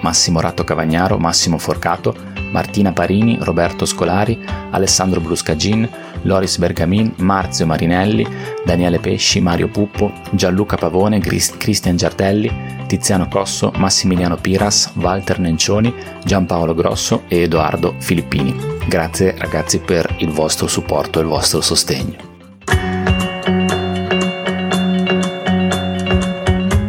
[0.00, 2.14] Massimo Ratto Cavagnaro, Massimo Forcato,
[2.50, 4.38] Martina Parini, Roberto Scolari,
[4.70, 5.88] Alessandro Bruscagin,
[6.24, 8.26] Loris Bergamin, Marzio Marinelli,
[8.64, 12.50] Daniele Pesci, Mario Puppo, Gianluca Pavone, Cristian Giardelli,
[12.86, 15.92] Tiziano Cosso, Massimiliano Piras, Walter Nencioni,
[16.24, 18.54] Giampaolo Grosso e Edoardo Filippini.
[18.86, 22.32] Grazie ragazzi per il vostro supporto e il vostro sostegno.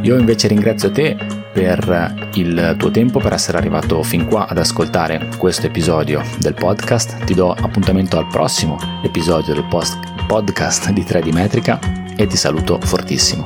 [0.01, 5.29] Io invece ringrazio te per il tuo tempo, per essere arrivato fin qua ad ascoltare
[5.37, 7.23] questo episodio del podcast.
[7.23, 9.97] Ti do appuntamento al prossimo episodio del post-
[10.27, 11.79] podcast di 3D Metrica
[12.17, 13.45] e ti saluto fortissimo.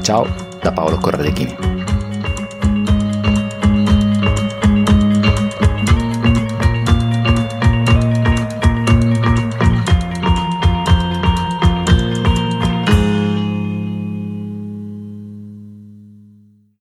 [0.00, 0.26] Ciao
[0.62, 1.79] da Paolo Corradeghini.